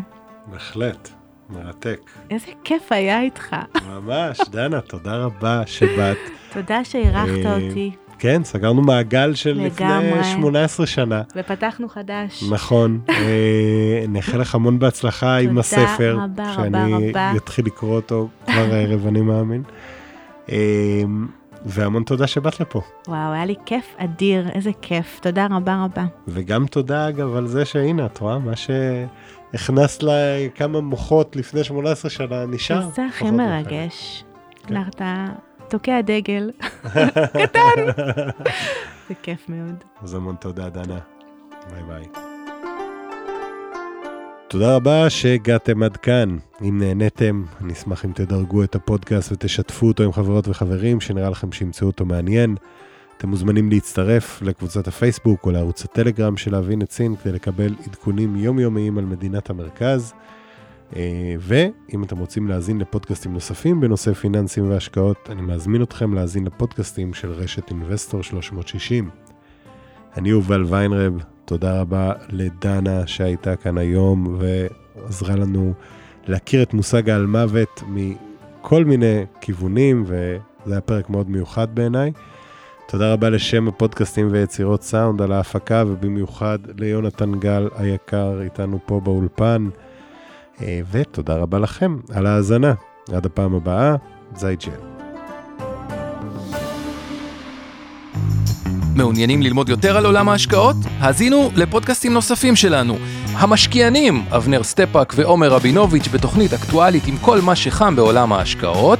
[0.52, 1.10] בהחלט.
[1.50, 2.00] מרתק.
[2.30, 3.56] איזה כיף היה איתך.
[3.88, 6.18] ממש, דנה, תודה רבה שבאת.
[6.54, 10.24] תודה שאירחת אה, אותי, כן, סגרנו מעגל של לפני לגמרי.
[10.24, 11.22] 18 שנה.
[11.36, 12.44] ופתחנו חדש.
[12.52, 13.00] נכון.
[13.10, 16.18] אה, נאחל לך המון בהצלחה עם תודה הספר.
[16.24, 17.32] רבה, שאני רבה, רבה.
[17.38, 19.64] אתחיל לקרוא אותו כבר הערב, אני מאמין.
[20.52, 20.58] אה,
[21.66, 22.82] והמון תודה שבאת לפה.
[23.08, 25.20] וואו, היה לי כיף אדיר, איזה כיף.
[25.22, 26.06] תודה רבה רבה.
[26.28, 28.40] וגם תודה, אגב, על זה שהנה, את רואה?
[28.40, 30.14] מה שהכנסת לה
[30.56, 32.90] כמה מוחות לפני 18 שנה נשאר.
[32.96, 33.32] זה הכי.
[33.32, 34.24] מרגש.
[34.68, 34.82] כן.
[34.90, 35.26] אתה
[35.70, 36.52] תוקע דגל.
[37.44, 38.04] קטן.
[39.10, 39.84] זה כיף מאוד.
[40.02, 41.00] אז המון תודה, דנה.
[41.72, 42.06] ביי ביי.
[44.48, 46.38] תודה רבה שהגעתם עד כאן.
[46.62, 51.52] אם נהניתם, אני אשמח אם תדרגו את הפודקאסט ותשתפו אותו עם חברות וחברים שנראה לכם
[51.52, 52.56] שימצאו אותו מעניין.
[53.18, 58.36] אתם מוזמנים להצטרף לקבוצת הפייסבוק או לערוץ הטלגרם של להבין את סין כדי לקבל עדכונים
[58.36, 60.14] יומיומיים על מדינת המרכז.
[60.96, 67.14] אה, ואם אתם רוצים להאזין לפודקאסטים נוספים בנושא פיננסים והשקעות, אני מזמין אתכם להאזין לפודקאסטים
[67.14, 69.10] של רשת אינבסטור 360.
[70.18, 75.74] אני יובל ויינרב, תודה רבה לדנה שהייתה כאן היום ועזרה לנו
[76.28, 82.12] להכיר את מושג העל מוות מכל מיני כיוונים, וזה היה פרק מאוד מיוחד בעיניי.
[82.88, 89.70] תודה רבה ל-Shem הפודקאסטים ויצירות סאונד על ההפקה, ובמיוחד ליונתן גל היקר איתנו פה באולפן.
[90.62, 92.74] אה, ותודה רבה לכם על ההאזנה.
[93.14, 93.95] עד הפעם הבאה,
[94.36, 94.72] זייג'ל.
[98.95, 100.76] מעוניינים ללמוד יותר על עולם ההשקעות?
[100.99, 102.97] האזינו לפודקאסטים נוספים שלנו.
[103.34, 108.99] המשקיענים, אבנר סטפאק ועומר רבינוביץ' בתוכנית אקטואלית עם כל מה שחם בעולם ההשקעות.